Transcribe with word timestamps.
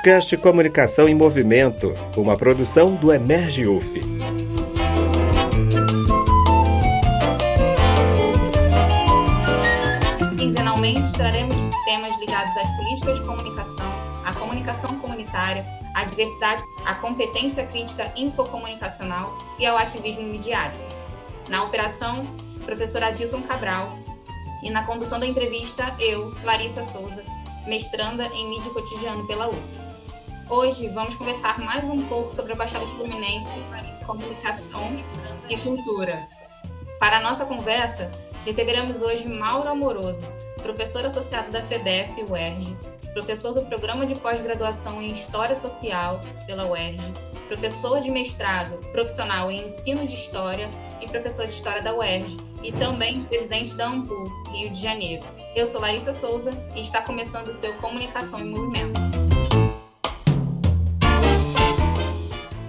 podcast 0.00 0.34
Comunicação 0.38 1.06
em 1.10 1.14
Movimento, 1.14 1.94
uma 2.16 2.34
produção 2.34 2.94
do 2.94 3.12
Emerge 3.12 3.66
UF. 3.66 4.00
Quinzenalmente 10.38 11.12
traremos 11.12 11.54
temas 11.84 12.18
ligados 12.18 12.56
às 12.56 12.70
políticas 12.76 13.18
de 13.18 13.26
comunicação, 13.26 13.92
à 14.24 14.32
comunicação 14.32 14.98
comunitária, 15.00 15.66
à 15.94 16.04
diversidade, 16.04 16.62
à 16.86 16.94
competência 16.94 17.66
crítica 17.66 18.10
infocomunicacional 18.16 19.36
e 19.58 19.66
ao 19.66 19.76
ativismo 19.76 20.22
midiático. 20.22 20.86
Na 21.50 21.62
operação, 21.62 22.24
professor 22.64 23.04
Adilson 23.04 23.42
Cabral, 23.42 23.98
e 24.62 24.70
na 24.70 24.82
condução 24.82 25.20
da 25.20 25.26
entrevista, 25.26 25.94
eu, 25.98 26.34
Larissa 26.42 26.82
Souza, 26.82 27.22
mestranda 27.66 28.26
em 28.26 28.48
mídia 28.48 28.70
cotidiano 28.72 29.26
pela 29.26 29.48
UF. 29.48 29.80
Hoje 30.48 30.88
vamos 30.88 31.14
conversar 31.14 31.58
mais 31.58 31.88
um 31.88 32.02
pouco 32.08 32.30
sobre 32.30 32.52
a 32.52 32.56
Baixada 32.56 32.86
Fluminense, 32.86 33.62
comunicação 34.04 34.96
e 35.48 35.56
cultura. 35.58 36.26
Para 36.98 37.18
a 37.18 37.20
nossa 37.20 37.46
conversa, 37.46 38.10
receberemos 38.44 39.02
hoje 39.02 39.28
Mauro 39.28 39.68
Amoroso, 39.68 40.26
professor 40.60 41.04
associado 41.04 41.50
da 41.50 41.62
FEBEF 41.62 42.24
UERJ, 42.28 42.76
professor 43.12 43.52
do 43.52 43.64
Programa 43.66 44.04
de 44.04 44.14
Pós-Graduação 44.16 45.00
em 45.00 45.12
História 45.12 45.54
Social 45.54 46.20
pela 46.46 46.66
UERJ, 46.66 47.00
professor 47.50 48.00
de 48.00 48.12
mestrado 48.12 48.78
profissional 48.92 49.50
em 49.50 49.66
Ensino 49.66 50.06
de 50.06 50.14
História 50.14 50.70
e 51.00 51.08
professor 51.08 51.48
de 51.48 51.52
História 51.52 51.82
da 51.82 51.92
UERJ, 51.92 52.36
e 52.62 52.70
também 52.70 53.24
presidente 53.24 53.74
da 53.74 53.88
Ampul, 53.88 54.30
Rio 54.52 54.70
de 54.70 54.80
Janeiro. 54.80 55.26
Eu 55.56 55.66
sou 55.66 55.80
Larissa 55.80 56.12
Souza 56.12 56.52
e 56.76 56.80
está 56.80 57.02
começando 57.02 57.48
o 57.48 57.52
seu 57.52 57.74
Comunicação 57.78 58.38
em 58.38 58.44
Movimento. 58.44 59.00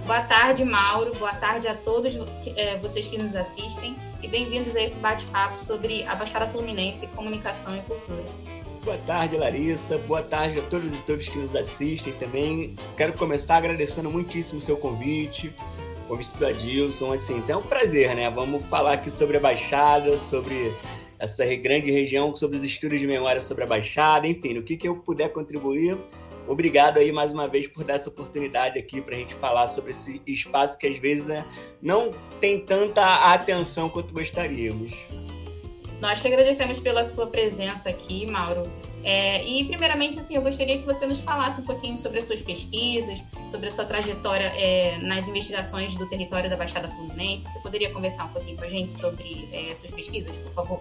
Boa 0.04 0.22
tarde, 0.22 0.64
Mauro. 0.64 1.14
Boa 1.14 1.34
tarde 1.34 1.68
a 1.68 1.76
todos 1.76 2.14
é, 2.56 2.76
vocês 2.78 3.06
que 3.06 3.16
nos 3.16 3.36
assistem 3.36 3.96
e 4.20 4.26
bem-vindos 4.26 4.74
a 4.74 4.82
esse 4.82 4.98
bate-papo 4.98 5.56
sobre 5.56 6.04
a 6.06 6.16
Baixada 6.16 6.48
Fluminense, 6.48 7.06
Comunicação 7.06 7.76
e 7.76 7.80
Cultura. 7.82 8.51
Boa 8.92 9.04
tarde, 9.06 9.38
Larissa. 9.38 9.96
Boa 9.96 10.22
tarde 10.22 10.58
a 10.58 10.62
todos 10.64 10.94
e 10.94 10.98
todos 10.98 11.26
que 11.26 11.38
nos 11.38 11.56
assistem 11.56 12.12
também. 12.12 12.76
Quero 12.94 13.14
começar 13.14 13.56
agradecendo 13.56 14.10
muitíssimo 14.10 14.58
o 14.58 14.62
seu 14.62 14.76
convite, 14.76 15.50
o 16.10 16.38
do 16.38 16.46
Adilson. 16.46 17.10
Assim, 17.10 17.38
então 17.38 17.58
é 17.60 17.64
um 17.64 17.66
prazer, 17.66 18.14
né? 18.14 18.28
Vamos 18.28 18.62
falar 18.66 18.92
aqui 18.92 19.10
sobre 19.10 19.38
a 19.38 19.40
Baixada, 19.40 20.18
sobre 20.18 20.74
essa 21.18 21.42
grande 21.56 21.90
região, 21.90 22.36
sobre 22.36 22.58
os 22.58 22.62
estudos 22.62 23.00
de 23.00 23.06
memória 23.06 23.40
sobre 23.40 23.64
a 23.64 23.66
Baixada, 23.66 24.26
enfim, 24.26 24.52
no 24.52 24.62
que, 24.62 24.76
que 24.76 24.86
eu 24.86 24.96
puder 24.96 25.32
contribuir. 25.32 25.96
Obrigado 26.46 26.98
aí 26.98 27.10
mais 27.10 27.32
uma 27.32 27.48
vez 27.48 27.66
por 27.66 27.84
dar 27.84 27.94
essa 27.94 28.10
oportunidade 28.10 28.78
aqui 28.78 29.00
para 29.00 29.14
a 29.14 29.18
gente 29.18 29.32
falar 29.32 29.68
sobre 29.68 29.92
esse 29.92 30.20
espaço 30.26 30.76
que 30.76 30.86
às 30.86 30.98
vezes 30.98 31.28
né, 31.28 31.46
não 31.80 32.12
tem 32.42 32.60
tanta 32.60 33.32
atenção 33.32 33.88
quanto 33.88 34.12
gostaríamos. 34.12 35.08
Nós 36.02 36.20
que 36.20 36.26
agradecemos 36.26 36.80
pela 36.80 37.04
sua 37.04 37.28
presença 37.28 37.88
aqui, 37.88 38.26
Mauro. 38.26 38.64
É, 39.04 39.44
e, 39.44 39.64
primeiramente, 39.66 40.18
assim, 40.18 40.34
eu 40.34 40.42
gostaria 40.42 40.76
que 40.76 40.84
você 40.84 41.06
nos 41.06 41.20
falasse 41.20 41.60
um 41.60 41.64
pouquinho 41.64 41.96
sobre 41.96 42.18
as 42.18 42.24
suas 42.24 42.42
pesquisas, 42.42 43.22
sobre 43.46 43.68
a 43.68 43.70
sua 43.70 43.84
trajetória 43.84 44.52
é, 44.56 44.98
nas 44.98 45.28
investigações 45.28 45.94
do 45.94 46.08
território 46.08 46.50
da 46.50 46.56
Baixada 46.56 46.88
Fluminense. 46.88 47.48
Você 47.48 47.60
poderia 47.60 47.92
conversar 47.92 48.24
um 48.24 48.30
pouquinho 48.30 48.56
com 48.56 48.64
a 48.64 48.68
gente 48.68 48.90
sobre 48.90 49.48
é, 49.52 49.72
suas 49.72 49.92
pesquisas, 49.92 50.34
por 50.38 50.52
favor? 50.52 50.80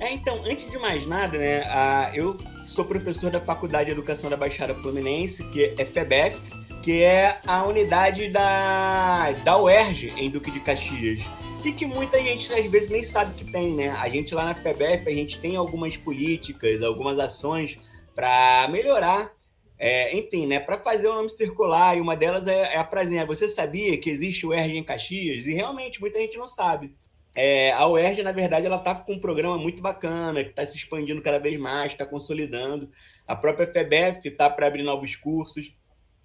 É, 0.00 0.12
então, 0.12 0.42
antes 0.44 0.68
de 0.68 0.76
mais 0.76 1.06
nada, 1.06 1.38
né, 1.38 1.60
a, 1.68 2.10
eu 2.12 2.36
sou 2.66 2.84
professor 2.84 3.30
da 3.30 3.40
Faculdade 3.40 3.84
de 3.84 3.92
Educação 3.92 4.28
da 4.28 4.36
Baixada 4.36 4.74
Fluminense, 4.74 5.44
que 5.50 5.66
é 5.66 5.84
que 6.82 7.02
é 7.04 7.40
a 7.46 7.64
unidade 7.64 8.28
da, 8.28 9.30
da 9.44 9.56
UERJ, 9.56 10.14
em 10.16 10.28
Duque 10.28 10.50
de 10.50 10.58
Caxias 10.58 11.28
e 11.68 11.72
que 11.72 11.84
muita 11.84 12.18
gente 12.18 12.50
às 12.50 12.64
vezes 12.66 12.88
nem 12.88 13.02
sabe 13.02 13.34
que 13.34 13.44
tem, 13.44 13.74
né? 13.74 13.90
A 13.90 14.08
gente 14.08 14.34
lá 14.34 14.42
na 14.42 14.54
FEBEF, 14.54 15.06
a 15.06 15.12
gente 15.12 15.38
tem 15.38 15.54
algumas 15.54 15.98
políticas, 15.98 16.82
algumas 16.82 17.18
ações 17.18 17.78
para 18.14 18.66
melhorar, 18.70 19.30
é, 19.78 20.16
enfim, 20.16 20.46
né? 20.46 20.58
Para 20.58 20.78
fazer 20.78 21.08
o 21.08 21.14
nome 21.14 21.28
circular, 21.28 21.94
e 21.94 22.00
uma 22.00 22.16
delas 22.16 22.46
é, 22.46 22.74
é 22.74 22.78
a 22.78 22.88
frasinha, 22.88 23.26
você 23.26 23.46
sabia 23.46 23.98
que 23.98 24.08
existe 24.08 24.46
o 24.46 24.48
UERJ 24.48 24.78
em 24.78 24.82
Caxias? 24.82 25.46
E 25.46 25.52
realmente 25.52 26.00
muita 26.00 26.18
gente 26.18 26.38
não 26.38 26.48
sabe. 26.48 26.94
É, 27.36 27.70
a 27.72 27.86
UERJ, 27.86 28.22
na 28.22 28.32
verdade, 28.32 28.64
ela 28.64 28.78
está 28.78 28.94
com 28.94 29.12
um 29.12 29.20
programa 29.20 29.58
muito 29.58 29.82
bacana, 29.82 30.42
que 30.42 30.50
está 30.50 30.64
se 30.64 30.76
expandindo 30.76 31.20
cada 31.20 31.38
vez 31.38 31.58
mais, 31.60 31.92
está 31.92 32.06
consolidando. 32.06 32.90
A 33.26 33.36
própria 33.36 33.70
FEBEF 33.70 34.26
está 34.26 34.48
para 34.48 34.66
abrir 34.66 34.84
novos 34.84 35.16
cursos. 35.16 35.76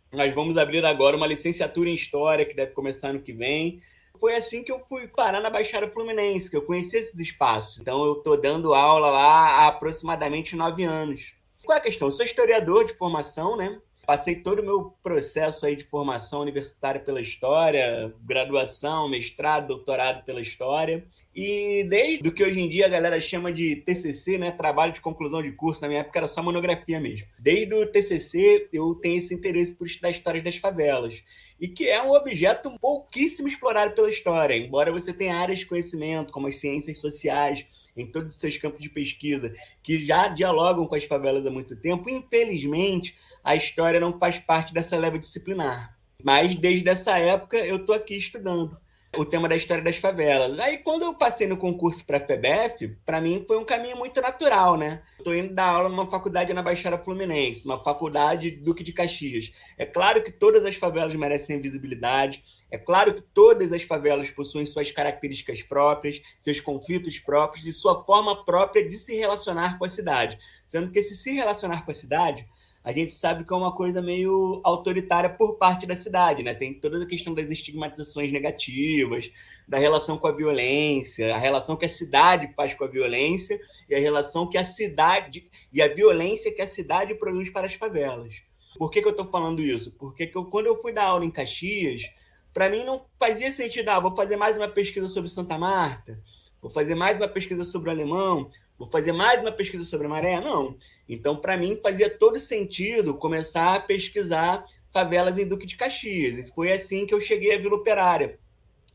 Nós 0.10 0.34
vamos 0.34 0.58
abrir 0.58 0.86
agora 0.86 1.18
uma 1.18 1.28
licenciatura 1.28 1.90
em 1.90 1.96
História, 1.96 2.46
que 2.46 2.56
deve 2.56 2.72
começar 2.72 3.10
ano 3.10 3.22
que 3.22 3.34
vem 3.34 3.82
foi 4.24 4.36
assim 4.36 4.64
que 4.64 4.72
eu 4.72 4.80
fui 4.80 5.06
parar 5.06 5.42
na 5.42 5.50
Baixada 5.50 5.90
Fluminense, 5.90 6.50
que 6.50 6.56
eu 6.56 6.62
conheci 6.62 6.96
esses 6.96 7.20
espaços. 7.20 7.82
Então 7.82 8.06
eu 8.06 8.14
estou 8.14 8.40
dando 8.40 8.74
aula 8.74 9.10
lá 9.10 9.66
há 9.66 9.68
aproximadamente 9.68 10.56
nove 10.56 10.86
anos. 10.86 11.36
Qual 11.66 11.76
é 11.76 11.82
a 11.82 11.84
questão? 11.84 12.08
Eu 12.08 12.12
sou 12.14 12.26
historiador 12.26 12.86
de 12.86 12.94
formação, 12.94 13.58
né? 13.58 13.82
Passei 14.06 14.36
todo 14.36 14.60
o 14.60 14.66
meu 14.66 14.94
processo 15.02 15.66
aí 15.66 15.78
de 15.78 15.86
formação 15.86 16.42
universitária 16.42 17.00
pela 17.00 17.22
história, 17.22 18.14
graduação, 18.22 19.08
mestrado, 19.08 19.68
doutorado 19.68 20.26
pela 20.26 20.42
história. 20.42 21.06
E 21.34 21.86
desde 21.90 22.28
o 22.28 22.34
que 22.34 22.44
hoje 22.44 22.60
em 22.60 22.70
dia 22.70 22.86
a 22.86 22.90
galera 22.90 23.18
chama 23.22 23.52
de 23.52 23.78
TCC, 23.78 24.38
né, 24.38 24.52
trabalho 24.52 24.92
de 24.92 25.00
conclusão 25.00 25.42
de 25.42 25.54
curso, 25.54 25.82
na 25.82 25.88
minha 25.88 26.02
época 26.02 26.20
era 26.20 26.28
só 26.28 26.44
monografia 26.44 27.00
mesmo. 27.00 27.28
Desde 27.40 27.74
o 27.74 27.88
TCC 27.90 28.68
eu 28.74 28.94
tenho 28.96 29.18
esse 29.18 29.34
interesse 29.34 29.74
por 29.74 29.88
estudar 29.88 30.10
histórias 30.10 30.44
das 30.44 30.58
favelas, 30.58 31.24
e 31.58 31.70
que 31.70 31.88
é 31.88 32.04
um 32.04 32.12
objeto 32.12 32.78
pouquíssimo 32.80 33.48
explorado 33.48 33.96
pela 33.96 34.10
história, 34.10 34.54
embora 34.54 34.92
você 34.92 35.14
tenha 35.14 35.38
áreas 35.38 35.60
de 35.60 35.66
conhecimento, 35.66 36.34
como 36.34 36.48
as 36.48 36.56
ciências 36.56 36.98
sociais, 36.98 37.66
em 37.96 38.06
todos 38.06 38.34
os 38.34 38.40
seus 38.40 38.58
campos 38.58 38.82
de 38.82 38.90
pesquisa, 38.90 39.54
que 39.82 39.98
já 39.98 40.28
dialogam 40.28 40.86
com 40.86 40.96
as 40.96 41.06
favelas 41.06 41.46
há 41.46 41.50
muito 41.50 41.76
tempo, 41.76 42.10
infelizmente 42.10 43.16
a 43.44 43.56
história 43.56 44.00
não 44.00 44.18
faz 44.18 44.40
parte 44.40 44.74
dessa 44.74 44.98
leva 44.98 45.20
disciplinar. 45.20 45.98
Mas 46.24 46.56
desde 46.56 46.88
essa 46.88 47.18
época 47.18 47.58
eu 47.58 47.78
estou 47.78 47.94
aqui 47.94 48.16
estudando 48.18 48.78
o 49.16 49.26
tema 49.26 49.48
da 49.48 49.56
história 49.56 49.84
das 49.84 49.98
favelas. 49.98 50.58
Aí 50.60 50.80
quando 50.80 51.04
eu 51.04 51.14
passei 51.14 51.48
no 51.48 51.58
concurso 51.58 52.04
para 52.06 52.18
a 52.18 52.20
FEBEF, 52.20 52.88
para 53.06 53.22
mim 53.22 53.44
foi 53.48 53.58
um 53.58 53.66
caminho 53.66 53.98
muito 53.98 54.20
natural, 54.22 54.76
né? 54.76 55.04
Estou 55.18 55.36
indo 55.36 55.54
dar 55.54 55.68
aula 55.68 55.88
numa 55.88 56.10
faculdade 56.10 56.54
na 56.54 56.64
Baixada 56.64 56.98
Fluminense, 56.98 57.62
uma 57.64 57.82
faculdade 57.84 58.50
Duque 58.50 58.84
de 58.84 58.92
Caxias. 58.92 59.52
É 59.78 59.86
claro 59.86 60.24
que 60.24 60.32
todas 60.32 60.66
as 60.66 60.76
favelas 60.76 61.14
merecem 61.14 61.62
visibilidade, 61.62 62.44
é 62.72 62.78
claro 62.78 63.14
que 63.14 63.22
todas 63.22 63.72
as 63.72 63.84
favelas 63.84 64.32
possuem 64.32 64.66
suas 64.66 64.92
características 64.92 65.62
próprias, 65.62 66.22
seus 66.40 66.60
conflitos 66.60 67.20
próprios 67.20 67.66
e 67.66 67.72
sua 67.72 68.04
forma 68.04 68.44
própria 68.44 68.86
de 68.86 68.98
se 68.98 69.16
relacionar 69.16 69.78
com 69.78 69.86
a 69.86 69.90
cidade. 69.90 70.40
Sendo 70.66 70.92
que 70.92 71.00
esse 71.00 71.16
se 71.16 71.34
relacionar 71.34 71.86
com 71.86 71.92
a 71.92 71.94
cidade 71.94 72.48
a 72.84 72.92
gente 72.92 73.14
sabe 73.14 73.46
que 73.46 73.54
é 73.54 73.56
uma 73.56 73.74
coisa 73.74 74.02
meio 74.02 74.60
autoritária 74.64 75.30
por 75.30 75.58
parte 75.58 75.88
da 75.88 75.96
cidade, 75.96 76.44
né? 76.44 76.54
Tem 76.54 76.74
toda 76.74 77.02
a 77.02 77.08
questão 77.08 77.34
das 77.34 77.50
estigmatizações 77.50 78.32
negativas, 78.32 79.32
da 79.68 79.78
relação 79.78 80.18
com 80.18 80.28
a 80.28 80.32
violência, 80.32 81.34
a 81.34 81.38
relação 81.38 81.78
que 81.78 81.86
a 81.86 81.90
cidade 81.90 82.54
faz 82.56 82.74
com 82.74 82.84
a 82.84 82.88
violência 82.88 83.58
e 83.90 83.96
a 83.96 84.00
relação 84.00 84.50
que 84.50 84.58
a 84.58 84.66
cidade 84.66 85.48
e 85.72 85.82
a 85.82 85.88
violência 85.88 86.54
que 86.54 86.62
a 86.62 86.68
cidade 86.68 87.16
produz 87.16 87.50
para 87.50 87.68
as 87.68 87.74
favelas. 87.74 88.42
Por 88.78 88.92
que, 88.92 89.02
que 89.02 89.08
eu 89.08 89.12
estou 89.12 89.26
falando 89.26 89.62
isso? 89.62 89.92
Porque 89.92 90.30
eu, 90.34 90.46
quando 90.46 90.66
eu 90.66 90.76
fui 90.76 90.92
dar 90.92 91.06
aula 91.06 91.24
em 91.24 91.32
Caxias, 91.32 92.12
para 92.54 92.70
mim 92.70 92.84
não 92.84 93.06
fazia 93.18 93.52
sentido, 93.52 93.90
ah, 93.90 94.00
vou 94.00 94.16
fazer 94.16 94.36
mais 94.36 94.58
uma 94.58 94.68
pesquisa 94.68 95.08
sobre 95.08 95.30
Santa 95.30 95.58
Marta, 95.58 96.20
vou 96.64 96.72
fazer 96.72 96.96
mais 96.96 97.18
uma 97.18 97.28
pesquisa 97.28 97.66
sobre 97.66 97.90
o 97.90 97.92
alemão, 97.92 98.50
vou 98.80 98.88
fazer 98.88 99.12
mais 99.12 99.42
uma 99.42 99.52
pesquisa 99.52 99.84
sobre 99.84 100.08
a 100.08 100.10
maré? 100.10 100.40
Não. 100.40 100.78
Então, 101.10 101.36
para 101.36 101.58
mim, 101.58 101.78
fazia 101.84 102.10
todo 102.10 102.40
sentido 102.40 103.16
começar 103.16 103.76
a 103.76 103.82
pesquisar 103.82 104.64
favelas 104.90 105.38
em 105.38 105.46
Duque 105.46 105.66
de 105.66 105.76
Caxias. 105.76 106.38
E 106.38 106.56
foi 106.56 106.72
assim 106.72 107.06
que 107.06 107.14
eu 107.14 107.20
cheguei 107.20 107.54
à 107.54 107.58
Vila 107.58 107.76
Operária. 107.76 108.40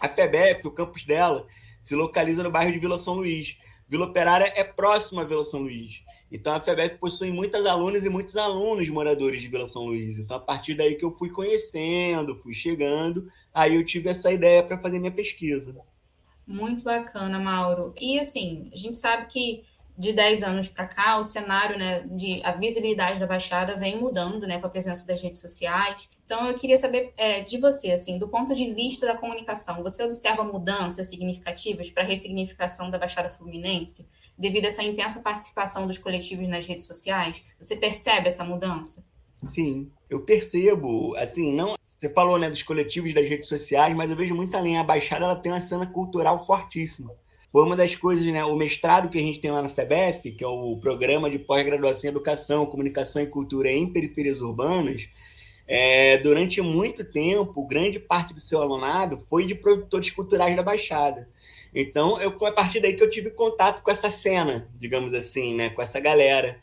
A 0.01 0.09
FEBEF, 0.09 0.67
o 0.67 0.71
campus 0.71 1.05
dela, 1.05 1.47
se 1.83 1.95
localiza 1.95 2.43
no 2.43 2.51
bairro 2.51 2.73
de 2.73 2.79
Vila 2.79 2.97
São 2.97 3.15
Luís. 3.15 3.59
Vila 3.87 4.07
Operária 4.07 4.51
é 4.57 4.65
próxima 4.65 5.21
a 5.21 5.25
Vila 5.27 5.45
São 5.45 5.61
Luís. 5.61 6.03
Então, 6.33 6.55
a 6.55 6.61
FEBEF 6.61 6.97
possui 6.97 7.31
muitas 7.31 7.67
alunas 7.67 8.03
e 8.03 8.09
muitos 8.09 8.39
alunos 8.39 8.89
moradores 8.89 9.43
de 9.43 9.49
Vila 9.49 9.67
São 9.67 9.85
Luís. 9.85 10.19
Então, 10.19 10.39
a 10.39 10.41
partir 10.41 10.75
daí 10.75 10.95
que 10.95 11.05
eu 11.05 11.11
fui 11.11 11.29
conhecendo, 11.29 12.35
fui 12.35 12.55
chegando, 12.55 13.31
aí 13.53 13.75
eu 13.75 13.85
tive 13.85 14.09
essa 14.09 14.33
ideia 14.33 14.63
para 14.63 14.79
fazer 14.79 14.99
minha 14.99 15.13
pesquisa. 15.13 15.77
Muito 16.49 16.83
bacana, 16.83 17.39
Mauro. 17.39 17.95
E 18.01 18.19
assim, 18.19 18.71
a 18.73 18.77
gente 18.77 18.97
sabe 18.97 19.27
que 19.27 19.63
de 19.99 20.13
10 20.13 20.45
anos 20.45 20.69
para 20.69 20.87
cá, 20.87 21.19
o 21.19 21.25
cenário 21.25 21.77
né, 21.77 22.01
de 22.07 22.41
a 22.45 22.53
visibilidade 22.53 23.19
da 23.19 23.27
Baixada 23.27 23.77
vem 23.77 23.99
mudando 23.99 24.47
né, 24.47 24.59
com 24.61 24.67
a 24.67 24.71
presença 24.71 25.05
das 25.07 25.21
redes 25.21 25.41
sociais. 25.41 26.09
Então, 26.25 26.47
eu 26.47 26.55
queria 26.55 26.77
saber 26.77 27.13
é, 27.17 27.41
de 27.41 27.59
você, 27.59 27.91
assim, 27.91 28.17
do 28.17 28.29
ponto 28.29 28.55
de 28.55 28.73
vista 28.73 29.07
da 29.07 29.17
comunicação, 29.17 29.83
você 29.83 30.05
observa 30.05 30.45
mudanças 30.45 31.09
significativas 31.09 31.91
para 31.91 32.05
a 32.05 32.07
ressignificação 32.07 32.91
da 32.91 32.99
Baixada 32.99 33.29
Fluminense 33.29 34.09
devido 34.39 34.67
a 34.67 34.69
essa 34.69 34.85
intensa 34.85 35.21
participação 35.21 35.87
dos 35.87 35.99
coletivos 35.99 36.47
nas 36.47 36.65
redes 36.65 36.87
sociais? 36.87 37.43
Você 37.61 37.77
percebe 37.77 38.29
essa 38.29 38.45
mudança? 38.45 39.05
Sim, 39.45 39.91
eu 40.09 40.25
percebo, 40.25 41.15
assim, 41.17 41.55
não. 41.55 41.77
Você 41.99 42.09
falou, 42.11 42.39
né, 42.39 42.49
dos 42.49 42.63
coletivos 42.63 43.13
das 43.13 43.29
redes 43.29 43.49
sociais, 43.49 43.93
mas 43.97 44.09
eu 44.09 44.17
vejo 44.17 44.33
muito 44.33 44.57
além. 44.57 44.79
A 44.79 44.85
Baixada 44.85 45.25
ela 45.25 45.35
tem 45.35 45.51
uma 45.51 45.61
cena 45.61 45.85
cultural 45.85 46.39
fortíssima. 46.39 47.11
Foi 47.51 47.65
uma 47.65 47.75
das 47.75 47.97
coisas, 47.97 48.25
né? 48.27 48.45
O 48.45 48.55
mestrado 48.55 49.09
que 49.09 49.19
a 49.19 49.21
gente 49.21 49.41
tem 49.41 49.51
lá 49.51 49.61
na 49.61 49.69
FEBEF, 49.69 50.31
que 50.31 50.45
é 50.45 50.47
o 50.47 50.77
Programa 50.77 51.29
de 51.29 51.41
Pós-Graduação 51.41 52.09
em 52.09 52.13
Educação, 52.13 52.67
Comunicação 52.67 53.21
e 53.21 53.27
Cultura 53.27 53.73
em 53.73 53.93
Periferias 53.93 54.41
Urbanas, 54.41 55.09
é, 55.67 56.19
durante 56.19 56.61
muito 56.61 57.05
tempo, 57.11 57.67
grande 57.67 57.99
parte 57.99 58.33
do 58.33 58.41
seu 58.41 58.63
alunado 58.63 59.19
foi 59.19 59.45
de 59.45 59.57
produtores 59.57 60.11
culturais 60.11 60.55
da 60.55 60.63
Baixada. 60.63 61.29
Então, 61.75 62.21
eu, 62.21 62.31
a 62.47 62.53
partir 62.53 62.79
daí 62.79 62.95
que 62.95 63.03
eu 63.03 63.11
tive 63.11 63.31
contato 63.31 63.83
com 63.83 63.91
essa 63.91 64.09
cena, 64.09 64.69
digamos 64.79 65.13
assim, 65.15 65.55
né? 65.55 65.71
Com 65.71 65.83
essa 65.83 65.99
galera. 65.99 66.61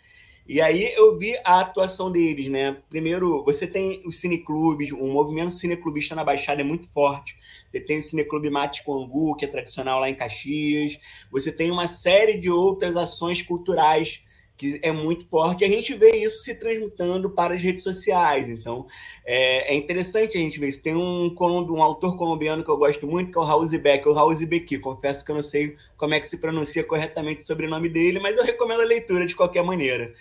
E 0.48 0.62
aí 0.62 0.94
eu 0.96 1.18
vi 1.18 1.36
a 1.44 1.62
atuação 1.62 2.12
deles, 2.12 2.50
né? 2.50 2.78
Primeiro, 2.88 3.44
você 3.44 3.66
tem 3.66 4.02
os 4.06 4.20
cineclubes, 4.20 4.92
o 4.92 5.08
movimento 5.08 5.52
cineclubista 5.52 6.14
na 6.14 6.24
Baixada 6.24 6.62
é 6.62 6.64
muito 6.64 6.88
forte. 6.92 7.36
Você 7.68 7.80
tem 7.80 7.98
o 7.98 8.02
Cineclube 8.02 8.50
Mate 8.50 8.84
Congu, 8.84 9.36
que 9.36 9.44
é 9.44 9.48
tradicional 9.48 10.00
lá 10.00 10.10
em 10.10 10.16
Caxias. 10.16 11.00
Você 11.32 11.52
tem 11.52 11.72
uma 11.72 11.88
série 11.88 12.38
de 12.38 12.50
outras 12.50 12.96
ações 12.96 13.42
culturais 13.42 14.24
que 14.58 14.80
é 14.82 14.92
muito 14.92 15.28
forte. 15.28 15.64
E 15.64 15.66
a 15.66 15.68
gente 15.68 15.94
vê 15.94 16.12
isso 16.16 16.44
se 16.44 16.56
transmutando 16.56 17.30
para 17.30 17.56
as 17.56 17.62
redes 17.62 17.84
sociais. 17.84 18.48
Então, 18.48 18.86
é, 19.26 19.74
é 19.74 19.76
interessante 19.76 20.38
a 20.38 20.40
gente 20.40 20.60
ver 20.60 20.70
isso. 20.70 20.82
Tem 20.82 20.96
um, 20.96 21.34
um 21.38 21.84
autor 21.84 22.16
colombiano 22.16 22.64
que 22.64 22.70
eu 22.70 22.78
gosto 22.78 23.06
muito, 23.06 23.32
que 23.32 23.38
é 23.38 23.42
o 23.42 23.44
Raul 23.44 23.66
Zibek, 23.66 24.08
o 24.08 24.14
Raul 24.14 24.34
Zibeki. 24.34 24.80
Confesso 24.80 25.26
que 25.26 25.32
eu 25.32 25.36
não 25.36 25.44
sei 25.44 25.76
como 25.98 26.14
é 26.14 26.20
que 26.20 26.28
se 26.28 26.38
pronuncia 26.40 26.84
corretamente 26.84 27.44
o 27.44 27.48
sobrenome 27.48 27.90
dele, 27.90 28.20
mas 28.20 28.38
eu 28.38 28.44
recomendo 28.46 28.82
a 28.82 28.86
leitura 28.86 29.26
de 29.26 29.36
qualquer 29.36 29.64
maneira. 29.64 30.14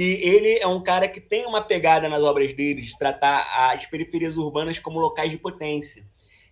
E 0.00 0.18
ele 0.26 0.56
é 0.56 0.66
um 0.66 0.82
cara 0.82 1.06
que 1.06 1.20
tem 1.20 1.44
uma 1.44 1.60
pegada 1.60 2.08
nas 2.08 2.22
obras 2.22 2.54
dele 2.54 2.80
de 2.80 2.96
tratar 2.96 3.70
as 3.70 3.84
periferias 3.84 4.38
urbanas 4.38 4.78
como 4.78 4.98
locais 4.98 5.30
de 5.30 5.36
potência. 5.36 6.06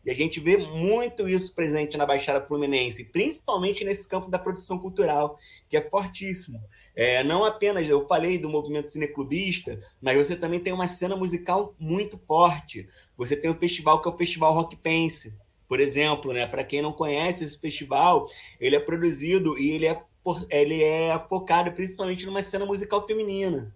E 0.05 0.11
a 0.11 0.15
gente 0.15 0.39
vê 0.39 0.59
muito 0.59 1.27
isso 1.27 1.55
presente 1.55 1.97
na 1.97 2.05
Baixada 2.05 2.47
Fluminense, 2.47 3.05
principalmente 3.05 3.87
nesse 3.87 4.07
campo 4.07 4.31
da 4.31 4.39
produção 4.39 4.79
cultural, 4.79 5.39
que 5.67 5.79
é 5.79 5.89
fortíssimo. 5.89 6.61
É, 6.95 7.25
não 7.25 7.43
apenas, 7.43 7.89
eu 7.89 8.07
falei 8.07 8.37
do 8.37 8.51
movimento 8.51 8.91
cineclubista, 8.91 9.81
mas 9.99 10.19
você 10.19 10.37
também 10.37 10.61
tem 10.61 10.75
uma 10.75 10.87
cena 10.87 11.17
musical 11.17 11.75
muito 11.79 12.19
forte. 12.27 12.87
Você 13.17 13.35
tem 13.35 13.51
um 13.51 13.59
festival 13.59 14.03
que 14.03 14.11
é 14.11 14.13
o 14.13 14.19
Festival 14.19 14.53
Rock 14.53 14.77
Pense, 14.77 15.35
por 15.67 15.81
exemplo, 15.81 16.35
né? 16.35 16.47
Para 16.47 16.65
quem 16.65 16.83
não 16.83 16.93
conhece 16.93 17.45
esse 17.45 17.59
festival, 17.59 18.29
ele 18.61 18.77
é 18.77 18.81
produzido 18.81 19.59
e 19.59 19.71
ele 19.71 19.87
é 19.87 20.03
ele 20.51 20.83
é 20.83 21.19
focado 21.29 21.73
principalmente 21.73 22.27
numa 22.27 22.43
cena 22.43 22.65
musical 22.65 23.07
feminina, 23.07 23.75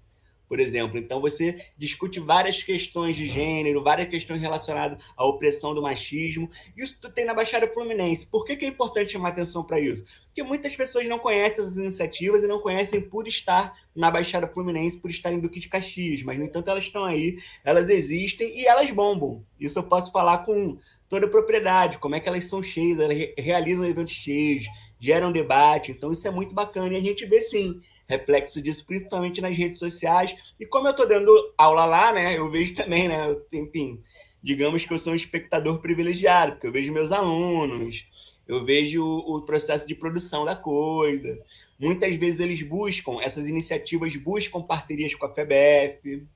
por 0.48 0.60
exemplo. 0.60 0.98
Então 0.98 1.20
você 1.20 1.64
discute 1.76 2.20
várias 2.20 2.62
questões 2.62 3.16
de 3.16 3.26
gênero, 3.26 3.82
várias 3.82 4.08
questões 4.08 4.40
relacionadas 4.40 5.02
à 5.16 5.24
opressão 5.24 5.74
do 5.74 5.82
machismo. 5.82 6.50
Isso 6.76 6.96
tu 7.00 7.10
tem 7.10 7.24
na 7.24 7.34
Baixada 7.34 7.66
Fluminense. 7.68 8.26
Por 8.26 8.44
que, 8.44 8.56
que 8.56 8.64
é 8.64 8.68
importante 8.68 9.12
chamar 9.12 9.30
atenção 9.30 9.64
para 9.64 9.80
isso? 9.80 10.04
Porque 10.26 10.42
muitas 10.42 10.74
pessoas 10.74 11.08
não 11.08 11.18
conhecem 11.18 11.64
as 11.64 11.76
iniciativas 11.76 12.42
e 12.42 12.46
não 12.46 12.60
conhecem 12.60 13.00
por 13.00 13.26
estar 13.26 13.74
na 13.94 14.10
Baixada 14.10 14.46
Fluminense, 14.46 14.98
por 14.98 15.10
estar 15.10 15.32
em 15.32 15.40
Duque 15.40 15.60
de 15.60 15.68
Caxias. 15.68 16.22
Mas, 16.22 16.38
no 16.38 16.44
entanto, 16.44 16.68
elas 16.68 16.84
estão 16.84 17.04
aí, 17.04 17.38
elas 17.64 17.88
existem 17.90 18.58
e 18.58 18.66
elas 18.66 18.90
bombam. 18.90 19.44
Isso 19.60 19.78
eu 19.78 19.82
posso 19.82 20.10
falar 20.10 20.38
com 20.38 20.78
toda 21.12 21.26
a 21.26 21.30
propriedade, 21.30 21.98
como 21.98 22.14
é 22.14 22.20
que 22.20 22.26
elas 22.26 22.44
são 22.44 22.62
cheias, 22.62 22.98
elas 22.98 23.18
realizam 23.36 23.84
eventos 23.84 24.14
cheios, 24.14 24.64
geram 24.98 25.30
debate, 25.30 25.92
então 25.92 26.10
isso 26.10 26.26
é 26.26 26.30
muito 26.30 26.54
bacana 26.54 26.94
e 26.94 26.96
a 26.96 27.02
gente 27.02 27.26
vê 27.26 27.42
sim 27.42 27.82
reflexo 28.08 28.62
disso 28.62 28.86
principalmente 28.86 29.38
nas 29.42 29.54
redes 29.54 29.78
sociais. 29.78 30.34
E 30.58 30.64
como 30.64 30.86
eu 30.86 30.92
estou 30.92 31.06
dando 31.06 31.30
aula 31.58 31.84
lá, 31.84 32.14
né, 32.14 32.38
eu 32.38 32.50
vejo 32.50 32.74
também, 32.74 33.08
né, 33.08 33.26
enfim, 33.52 34.02
digamos 34.42 34.86
que 34.86 34.94
eu 34.94 34.96
sou 34.96 35.12
um 35.12 35.16
espectador 35.16 35.82
privilegiado, 35.82 36.52
porque 36.52 36.66
eu 36.66 36.72
vejo 36.72 36.90
meus 36.90 37.12
alunos, 37.12 38.38
eu 38.48 38.64
vejo 38.64 39.04
o 39.04 39.42
processo 39.42 39.86
de 39.86 39.94
produção 39.94 40.46
da 40.46 40.56
coisa. 40.56 41.38
Muitas 41.78 42.14
vezes 42.14 42.40
eles 42.40 42.62
buscam, 42.62 43.20
essas 43.20 43.50
iniciativas 43.50 44.16
buscam 44.16 44.62
parcerias 44.62 45.14
com 45.14 45.26
a 45.26 45.34
FEBEF. 45.34 46.26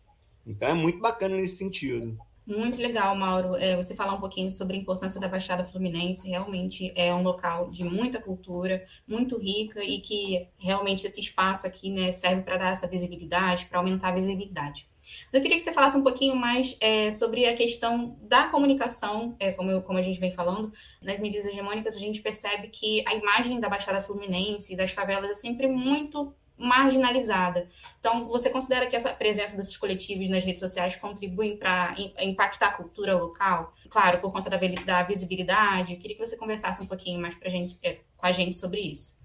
Então 0.46 0.68
é 0.68 0.74
muito 0.74 1.00
bacana 1.00 1.34
nesse 1.34 1.56
sentido. 1.56 2.18
Muito 2.46 2.80
legal, 2.80 3.16
Mauro, 3.16 3.56
é, 3.56 3.74
você 3.74 3.92
falar 3.96 4.14
um 4.14 4.20
pouquinho 4.20 4.48
sobre 4.48 4.76
a 4.76 4.78
importância 4.78 5.20
da 5.20 5.26
Baixada 5.26 5.64
Fluminense. 5.64 6.28
Realmente 6.28 6.92
é 6.94 7.12
um 7.12 7.24
local 7.24 7.70
de 7.70 7.82
muita 7.82 8.20
cultura, 8.20 8.86
muito 9.06 9.36
rica 9.36 9.82
e 9.82 10.00
que 10.00 10.46
realmente 10.56 11.04
esse 11.04 11.20
espaço 11.20 11.66
aqui 11.66 11.90
né, 11.90 12.12
serve 12.12 12.42
para 12.42 12.56
dar 12.56 12.70
essa 12.70 12.86
visibilidade, 12.86 13.66
para 13.66 13.80
aumentar 13.80 14.10
a 14.10 14.14
visibilidade. 14.14 14.86
Eu 15.32 15.40
queria 15.40 15.56
que 15.56 15.62
você 15.62 15.72
falasse 15.72 15.96
um 15.96 16.04
pouquinho 16.04 16.36
mais 16.36 16.76
é, 16.80 17.10
sobre 17.10 17.46
a 17.46 17.54
questão 17.54 18.16
da 18.22 18.48
comunicação, 18.48 19.34
é, 19.40 19.50
como, 19.50 19.72
eu, 19.72 19.82
como 19.82 19.98
a 19.98 20.02
gente 20.02 20.20
vem 20.20 20.30
falando, 20.30 20.72
nas 21.02 21.18
mídias 21.18 21.46
hegemônicas, 21.46 21.96
a 21.96 22.00
gente 22.00 22.22
percebe 22.22 22.68
que 22.68 23.02
a 23.08 23.14
imagem 23.14 23.58
da 23.58 23.68
Baixada 23.68 24.00
Fluminense 24.00 24.72
e 24.72 24.76
das 24.76 24.92
favelas 24.92 25.30
é 25.30 25.34
sempre 25.34 25.66
muito 25.66 26.32
marginalizada. 26.58 27.68
Então, 27.98 28.26
você 28.28 28.48
considera 28.50 28.86
que 28.86 28.96
essa 28.96 29.12
presença 29.12 29.56
desses 29.56 29.76
coletivos 29.76 30.28
nas 30.28 30.44
redes 30.44 30.60
sociais 30.60 30.96
contribuem 30.96 31.56
para 31.56 31.94
impactar 32.20 32.68
a 32.68 32.72
cultura 32.72 33.14
local? 33.14 33.72
Claro, 33.90 34.20
por 34.20 34.32
conta 34.32 34.48
da, 34.48 34.56
da 34.56 35.02
visibilidade. 35.02 35.96
Queria 35.96 36.16
que 36.16 36.24
você 36.24 36.36
conversasse 36.36 36.82
um 36.82 36.86
pouquinho 36.86 37.20
mais 37.20 37.34
pra 37.34 37.50
gente, 37.50 37.78
é, 37.82 37.98
com 38.16 38.26
a 38.26 38.32
gente 38.32 38.56
sobre 38.56 38.80
isso. 38.80 39.18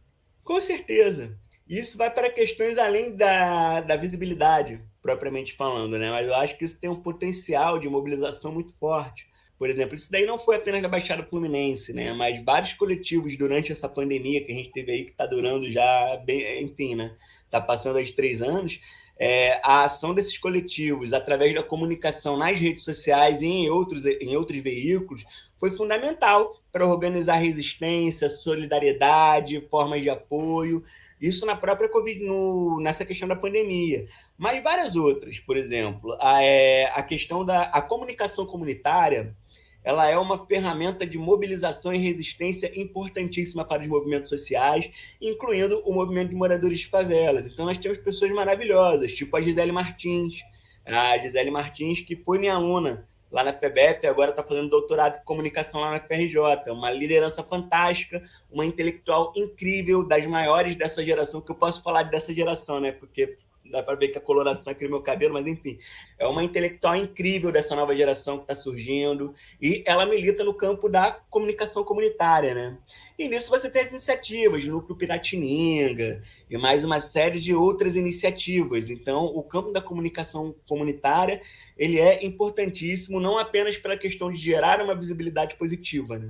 Com 0.43 0.59
certeza. 0.59 1.37
Isso 1.67 1.97
vai 1.97 2.11
para 2.13 2.29
questões 2.29 2.77
além 2.77 3.15
da, 3.15 3.79
da 3.81 3.95
visibilidade, 3.95 4.83
propriamente 5.01 5.53
falando, 5.53 5.97
né? 5.97 6.11
Mas 6.11 6.27
eu 6.27 6.35
acho 6.35 6.57
que 6.57 6.65
isso 6.65 6.77
tem 6.77 6.89
um 6.89 7.01
potencial 7.01 7.79
de 7.79 7.87
mobilização 7.87 8.51
muito 8.51 8.75
forte. 8.77 9.30
Por 9.61 9.69
exemplo, 9.69 9.95
isso 9.95 10.11
daí 10.11 10.25
não 10.25 10.39
foi 10.39 10.55
apenas 10.55 10.81
da 10.81 10.89
Baixada 10.89 11.21
Fluminense, 11.21 11.93
né? 11.93 12.11
Mas 12.13 12.43
vários 12.43 12.73
coletivos 12.73 13.37
durante 13.37 13.71
essa 13.71 13.87
pandemia 13.87 14.43
que 14.43 14.51
a 14.51 14.55
gente 14.55 14.71
teve 14.71 14.91
aí, 14.91 15.05
que 15.05 15.11
está 15.11 15.27
durando 15.27 15.69
já, 15.69 16.17
bem, 16.25 16.63
enfim, 16.63 16.95
né? 16.95 17.15
Está 17.45 17.61
passando 17.61 17.97
aí 17.97 18.11
três 18.11 18.41
anos. 18.41 18.79
É, 19.19 19.61
a 19.63 19.83
ação 19.83 20.15
desses 20.15 20.35
coletivos, 20.35 21.13
através 21.13 21.53
da 21.53 21.61
comunicação 21.61 22.35
nas 22.37 22.57
redes 22.57 22.83
sociais 22.83 23.43
e 23.43 23.45
em 23.45 23.69
outros, 23.69 24.03
em 24.03 24.35
outros 24.35 24.57
veículos, 24.63 25.23
foi 25.59 25.69
fundamental 25.69 26.55
para 26.71 26.87
organizar 26.87 27.35
resistência, 27.35 28.31
solidariedade, 28.31 29.61
formas 29.69 30.01
de 30.01 30.09
apoio. 30.09 30.83
Isso 31.21 31.45
na 31.45 31.55
própria 31.55 31.87
Covid, 31.87 32.19
no, 32.25 32.81
nessa 32.81 33.05
questão 33.05 33.27
da 33.27 33.35
pandemia. 33.35 34.07
Mas 34.35 34.63
várias 34.63 34.95
outras, 34.95 35.39
por 35.39 35.55
exemplo, 35.55 36.17
a, 36.19 36.43
é, 36.43 36.85
a 36.95 37.03
questão 37.03 37.45
da 37.45 37.65
a 37.65 37.79
comunicação 37.79 38.43
comunitária 38.47 39.35
ela 39.83 40.09
é 40.09 40.17
uma 40.17 40.45
ferramenta 40.45 41.05
de 41.05 41.17
mobilização 41.17 41.93
e 41.93 41.97
resistência 41.97 42.71
importantíssima 42.79 43.65
para 43.65 43.81
os 43.81 43.87
movimentos 43.87 44.29
sociais, 44.29 44.89
incluindo 45.19 45.79
o 45.85 45.93
movimento 45.93 46.29
de 46.29 46.35
moradores 46.35 46.79
de 46.79 46.87
favelas. 46.87 47.47
Então, 47.47 47.65
nós 47.65 47.77
temos 47.77 47.97
pessoas 47.97 48.31
maravilhosas, 48.31 49.11
tipo 49.11 49.35
a 49.35 49.41
Gisele 49.41 49.71
Martins. 49.71 50.43
A 50.85 51.17
Gisele 51.17 51.51
Martins, 51.51 52.01
que 52.01 52.15
foi 52.15 52.39
minha 52.39 52.55
aluna 52.55 53.07
lá 53.31 53.43
na 53.43 53.53
FEBEP, 53.53 54.05
agora 54.05 54.31
está 54.31 54.43
fazendo 54.43 54.69
doutorado 54.69 55.19
em 55.19 55.23
comunicação 55.23 55.79
lá 55.79 55.91
na 55.91 55.99
FRJ. 55.99 56.69
Uma 56.71 56.91
liderança 56.91 57.41
fantástica, 57.43 58.21
uma 58.51 58.65
intelectual 58.65 59.31
incrível, 59.35 60.05
das 60.05 60.25
maiores 60.27 60.75
dessa 60.75 61.03
geração, 61.03 61.41
que 61.41 61.51
eu 61.51 61.55
posso 61.55 61.81
falar 61.81 62.03
dessa 62.03 62.33
geração, 62.33 62.79
né? 62.79 62.91
Porque 62.91 63.35
dá 63.71 63.81
para 63.81 63.95
ver 63.95 64.09
que 64.09 64.17
a 64.17 64.21
coloração 64.21 64.71
aqui 64.71 64.83
no 64.83 64.91
meu 64.91 65.01
cabelo, 65.01 65.33
mas 65.33 65.47
enfim, 65.47 65.79
é 66.19 66.27
uma 66.27 66.43
intelectual 66.43 66.95
incrível 66.95 67.51
dessa 67.51 67.75
nova 67.75 67.95
geração 67.95 68.37
que 68.37 68.43
está 68.43 68.55
surgindo 68.55 69.33
e 69.61 69.83
ela 69.85 70.05
milita 70.05 70.43
no 70.43 70.53
campo 70.53 70.89
da 70.89 71.11
comunicação 71.29 71.83
comunitária, 71.83 72.53
né? 72.53 72.77
E 73.17 73.27
nisso 73.27 73.49
você 73.49 73.69
tem 73.69 73.81
as 73.81 73.91
iniciativas, 73.91 74.65
Núcleo 74.65 74.95
Piratininga 74.95 76.21
e 76.49 76.57
mais 76.57 76.83
uma 76.83 76.99
série 76.99 77.39
de 77.39 77.55
outras 77.55 77.95
iniciativas. 77.95 78.89
Então, 78.89 79.23
o 79.25 79.41
campo 79.41 79.71
da 79.71 79.81
comunicação 79.81 80.53
comunitária 80.67 81.41
ele 81.77 81.99
é 81.99 82.25
importantíssimo 82.25 83.19
não 83.19 83.37
apenas 83.37 83.77
pela 83.77 83.97
questão 83.97 84.31
de 84.31 84.39
gerar 84.39 84.81
uma 84.81 84.95
visibilidade 84.95 85.55
positiva, 85.55 86.19
né? 86.19 86.29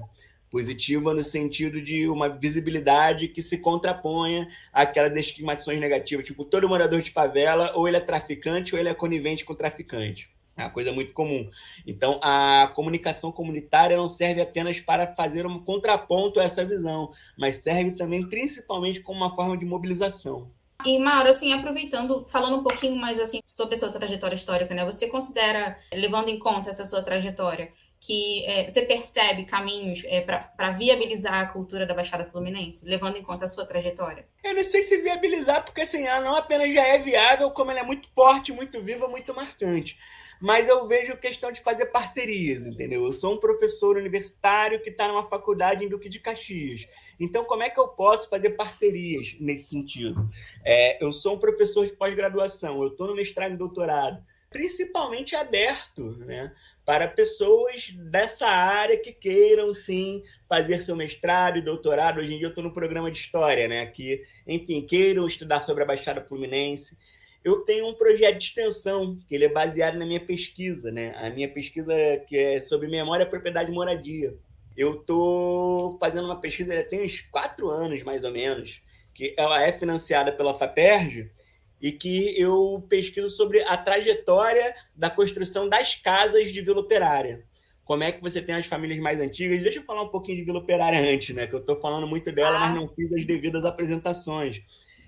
Positiva 0.52 1.14
no 1.14 1.24
sentido 1.24 1.82
de 1.82 2.08
uma 2.10 2.28
visibilidade 2.28 3.30
que 3.30 3.42
se 3.42 3.58
contraponha 3.60 4.48
àquelas 4.74 5.16
estigmatizações 5.16 5.80
negativas, 5.80 6.26
tipo, 6.26 6.44
todo 6.44 6.68
morador 6.68 7.02
de 7.02 7.10
favela, 7.10 7.72
ou 7.74 7.88
ele 7.88 7.98
é 7.98 8.02
traficante, 8.02 8.76
ou 8.76 8.80
ele 8.80 8.90
é 8.90 8.94
conivente 8.94 9.46
com 9.46 9.56
traficante. 9.56 10.30
É 10.58 10.64
uma 10.64 10.70
coisa 10.70 10.92
muito 10.92 11.14
comum. 11.14 11.50
Então, 11.88 12.20
a 12.22 12.70
comunicação 12.76 13.32
comunitária 13.32 13.96
não 13.96 14.08
serve 14.08 14.42
apenas 14.42 14.82
para 14.82 15.16
fazer 15.16 15.48
um 15.48 15.58
contraponto 15.58 16.40
a 16.40 16.44
essa 16.44 16.66
visão, 16.66 17.12
mas 17.40 17.58
serve 17.58 17.92
também 17.92 18.28
principalmente 18.28 19.00
como 19.00 19.22
uma 19.22 19.34
forma 19.34 19.58
de 19.58 19.66
mobilização. 19.66 20.52
E, 20.86 20.98
Mauro, 20.98 21.30
assim, 21.30 21.54
aproveitando, 21.54 22.26
falando 22.28 22.58
um 22.58 22.64
pouquinho 22.64 22.96
mais 22.96 23.20
assim 23.20 23.40
sobre 23.48 23.76
a 23.76 23.78
sua 23.78 23.92
trajetória 23.92 24.36
histórica, 24.36 24.74
né? 24.74 24.84
Você 24.84 25.08
considera, 25.08 25.78
levando 25.94 26.30
em 26.30 26.40
conta 26.40 26.70
essa 26.70 26.86
sua 26.86 27.04
trajetória, 27.04 27.72
que 28.04 28.44
é, 28.48 28.68
você 28.68 28.82
percebe 28.82 29.46
caminhos 29.46 30.02
é, 30.06 30.22
para 30.22 30.72
viabilizar 30.72 31.36
a 31.36 31.46
cultura 31.46 31.86
da 31.86 31.94
Baixada 31.94 32.26
Fluminense, 32.26 32.84
levando 32.84 33.18
em 33.18 33.22
conta 33.22 33.46
a 33.46 33.48
sua 33.48 33.64
trajetória? 33.64 34.28
Eu 34.44 34.56
não 34.56 34.64
sei 34.64 34.82
se 34.82 34.98
viabilizar, 34.98 35.64
porque 35.64 35.82
assim, 35.82 36.08
ela 36.08 36.20
não 36.20 36.36
apenas 36.36 36.74
já 36.74 36.82
é 36.82 36.98
viável, 36.98 37.52
como 37.52 37.70
ela 37.70 37.82
é 37.82 37.84
muito 37.84 38.12
forte, 38.12 38.52
muito 38.52 38.82
viva, 38.82 39.08
muito 39.08 39.36
marcante. 39.36 40.00
Mas 40.42 40.68
eu 40.68 40.84
vejo 40.86 41.16
questão 41.18 41.52
de 41.52 41.62
fazer 41.62 41.86
parcerias, 41.86 42.66
entendeu? 42.66 43.06
Eu 43.06 43.12
sou 43.12 43.36
um 43.36 43.40
professor 43.40 43.96
universitário 43.96 44.82
que 44.82 44.90
está 44.90 45.08
numa 45.08 45.30
faculdade 45.30 45.86
em 45.86 45.88
Duque 45.88 46.10
de 46.10 46.20
Caxias. 46.20 46.88
Então, 47.20 47.46
como 47.46 47.62
é 47.62 47.70
que 47.70 47.80
eu 47.80 47.88
posso 47.90 48.28
fazer 48.28 48.50
parcerias 48.52 49.36
nesse 49.40 49.66
sentido? 49.66 50.28
É, 50.66 51.04
eu 51.04 51.14
sou 51.14 51.36
um 51.36 51.40
professor 51.40 51.86
de 51.86 51.94
pós-graduação, 51.94 52.82
eu 52.82 52.88
estou 52.88 53.06
no 53.06 53.16
mestrado 53.16 53.54
e 53.54 53.58
doutorado, 53.58 54.26
principalmente 54.50 55.36
aberto, 55.36 56.02
né? 56.26 56.52
Para 56.86 57.08
pessoas 57.08 57.92
dessa 57.92 58.48
área 58.48 58.98
que 58.98 59.12
queiram 59.12 59.74
sim 59.74 60.24
fazer 60.50 60.80
seu 60.80 60.96
mestrado 60.96 61.58
e 61.58 61.62
doutorado. 61.62 62.20
Hoje 62.20 62.34
em 62.34 62.38
dia 62.38 62.48
eu 62.48 62.50
estou 62.50 62.64
no 62.64 62.74
programa 62.74 63.12
de 63.12 63.18
história, 63.18 63.68
né? 63.68 63.86
Que, 63.86 64.24
enfim, 64.48 64.86
queiram 64.86 65.28
estudar 65.28 65.62
sobre 65.62 65.84
a 65.84 65.86
Baixada 65.86 66.26
Fluminense. 66.26 66.98
Eu 67.44 67.62
tenho 67.62 67.88
um 67.88 67.94
projeto 67.94 68.38
de 68.38 68.44
extensão 68.46 69.18
que 69.28 69.34
ele 69.34 69.46
é 69.46 69.50
baseado 69.50 69.98
na 69.98 70.06
minha 70.06 70.24
pesquisa, 70.24 70.92
né? 70.92 71.16
A 71.18 71.30
minha 71.30 71.50
pesquisa 71.50 71.94
que 72.28 72.38
é 72.38 72.62
sobre 72.62 72.88
memória, 72.88 73.26
propriedade 73.26 73.72
e 73.72 73.74
moradia. 73.74 74.36
Eu 74.76 75.02
estou 75.02 75.98
fazendo 76.00 76.26
uma 76.26 76.40
pesquisa 76.40 76.76
já 76.76 76.84
tem 76.84 77.04
uns 77.04 77.22
quatro 77.22 77.70
anos 77.70 78.04
mais 78.04 78.24
ou 78.24 78.32
menos, 78.32 78.82
que 79.14 79.34
ela 79.38 79.62
é 79.62 79.72
financiada 79.72 80.32
pela 80.32 80.58
Faperj 80.58 81.30
e 81.82 81.92
que 81.92 82.40
eu 82.40 82.86
pesquiso 82.88 83.30
sobre 83.30 83.64
a 83.64 83.76
trajetória 83.76 84.74
da 84.96 85.10
construção 85.10 85.68
das 85.68 85.96
casas 85.96 86.54
de 86.54 86.62
Vila 86.62 86.80
Operária. 86.80 87.44
Como 87.84 88.04
é 88.04 88.12
que 88.12 88.22
você 88.22 88.42
tem 88.42 88.56
as 88.56 88.68
famílias 88.68 89.00
mais 89.00 89.20
antigas? 89.20 89.62
Deixa 89.62 89.80
eu 89.80 89.84
falar 89.84 90.04
um 90.04 90.10
pouquinho 90.10 90.38
de 90.38 90.44
Vila 90.44 90.60
Operária 90.60 91.00
antes, 91.14 91.36
né? 91.36 91.48
Que 91.48 91.56
eu 91.56 91.60
estou 91.60 91.82
falando 91.82 92.08
muito 92.08 92.32
dela, 92.32 92.58
ah. 92.58 92.60
mas 92.60 92.76
não 92.76 92.88
fiz 92.88 93.12
as 93.12 93.26
devidas 93.26 93.66
apresentações. 93.66 94.62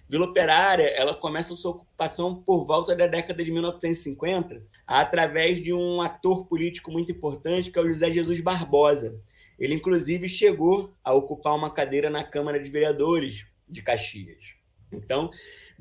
Vila 0.09 0.25
Operária, 0.25 0.87
ela 0.89 1.13
começa 1.13 1.53
a 1.53 1.55
sua 1.55 1.71
ocupação 1.71 2.35
por 2.35 2.65
volta 2.65 2.95
da 2.95 3.07
década 3.07 3.43
de 3.43 3.51
1950, 3.51 4.61
através 4.85 5.61
de 5.61 5.71
um 5.73 6.01
ator 6.01 6.45
político 6.45 6.91
muito 6.91 7.11
importante, 7.11 7.71
que 7.71 7.79
é 7.79 7.81
o 7.81 7.87
José 7.87 8.11
Jesus 8.11 8.41
Barbosa. 8.41 9.17
Ele, 9.57 9.75
inclusive, 9.75 10.27
chegou 10.27 10.93
a 11.03 11.13
ocupar 11.13 11.55
uma 11.55 11.69
cadeira 11.69 12.09
na 12.09 12.23
Câmara 12.23 12.59
de 12.59 12.69
Vereadores 12.69 13.45
de 13.69 13.81
Caxias. 13.81 14.55
Então, 14.91 15.31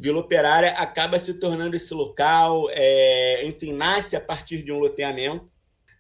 Vila 0.03 0.19
Operária 0.19 0.73
acaba 0.73 1.17
se 1.21 1.35
tornando 1.35 1.77
esse 1.77 1.95
local, 1.95 2.67
é, 2.71 3.47
enfim, 3.47 3.73
nasce 3.73 4.17
a 4.17 4.21
partir 4.21 4.61
de 4.65 4.73
um 4.73 4.81
loteamento, 4.81 5.47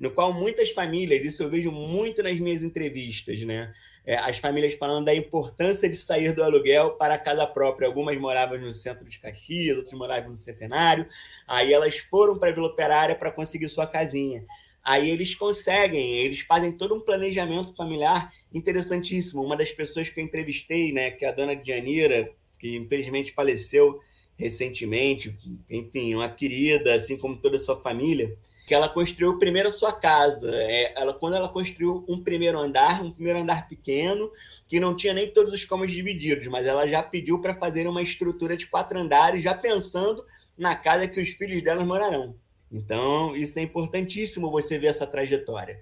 no 0.00 0.10
qual 0.10 0.32
muitas 0.32 0.72
famílias, 0.72 1.24
isso 1.24 1.40
eu 1.44 1.48
vejo 1.48 1.70
muito 1.70 2.20
nas 2.20 2.40
minhas 2.40 2.64
entrevistas, 2.64 3.40
né? 3.42 3.72
É, 4.04 4.16
as 4.16 4.38
famílias 4.38 4.74
falando 4.74 5.04
da 5.04 5.14
importância 5.14 5.88
de 5.88 5.94
sair 5.94 6.34
do 6.34 6.42
aluguel 6.42 6.96
para 6.96 7.14
a 7.14 7.18
casa 7.18 7.46
própria. 7.46 7.86
Algumas 7.86 8.18
moravam 8.18 8.58
no 8.58 8.72
centro 8.72 9.08
de 9.08 9.20
Caxias, 9.20 9.76
outras 9.76 9.94
moravam 9.94 10.30
no 10.30 10.36
Centenário. 10.36 11.06
Aí 11.46 11.72
elas 11.72 11.98
foram 11.98 12.36
para 12.36 12.48
a 12.48 12.52
Vila 12.52 12.66
Operária 12.66 13.14
para 13.14 13.30
conseguir 13.30 13.68
sua 13.68 13.86
casinha. 13.86 14.44
Aí 14.82 15.08
eles 15.10 15.36
conseguem, 15.36 16.18
eles 16.24 16.40
fazem 16.40 16.76
todo 16.76 16.96
um 16.96 17.00
planejamento 17.00 17.72
familiar 17.76 18.32
interessantíssimo. 18.52 19.44
Uma 19.44 19.56
das 19.56 19.70
pessoas 19.70 20.08
que 20.08 20.18
eu 20.18 20.24
entrevistei, 20.24 20.92
né, 20.92 21.12
que 21.12 21.24
é 21.24 21.28
a 21.28 21.32
dona 21.32 21.54
Dianira, 21.54 22.28
que 22.62 22.76
infelizmente 22.76 23.32
faleceu 23.32 24.00
recentemente, 24.38 25.36
enfim, 25.68 26.14
uma 26.14 26.28
querida, 26.28 26.94
assim 26.94 27.18
como 27.18 27.36
toda 27.36 27.56
a 27.56 27.58
sua 27.58 27.82
família, 27.82 28.36
que 28.68 28.72
ela 28.72 28.88
construiu 28.88 29.36
primeiro 29.36 29.68
a 29.68 29.72
sua 29.72 29.92
casa. 29.92 30.48
É, 30.54 30.92
ela, 30.96 31.12
quando 31.12 31.34
ela 31.34 31.48
construiu 31.48 32.04
um 32.08 32.22
primeiro 32.22 32.60
andar, 32.60 33.02
um 33.02 33.10
primeiro 33.10 33.40
andar 33.40 33.68
pequeno, 33.68 34.30
que 34.68 34.78
não 34.78 34.94
tinha 34.94 35.12
nem 35.12 35.32
todos 35.32 35.52
os 35.52 35.64
cômodos 35.64 35.92
divididos, 35.92 36.46
mas 36.46 36.64
ela 36.64 36.86
já 36.86 37.02
pediu 37.02 37.40
para 37.40 37.56
fazer 37.56 37.88
uma 37.88 38.00
estrutura 38.00 38.56
de 38.56 38.68
quatro 38.68 38.96
andares, 38.96 39.42
já 39.42 39.54
pensando 39.54 40.24
na 40.56 40.76
casa 40.76 41.08
que 41.08 41.20
os 41.20 41.30
filhos 41.30 41.62
dela 41.62 41.84
morarão. 41.84 42.36
Então, 42.70 43.36
isso 43.36 43.58
é 43.58 43.62
importantíssimo 43.62 44.52
você 44.52 44.78
ver 44.78 44.86
essa 44.86 45.06
trajetória. 45.06 45.80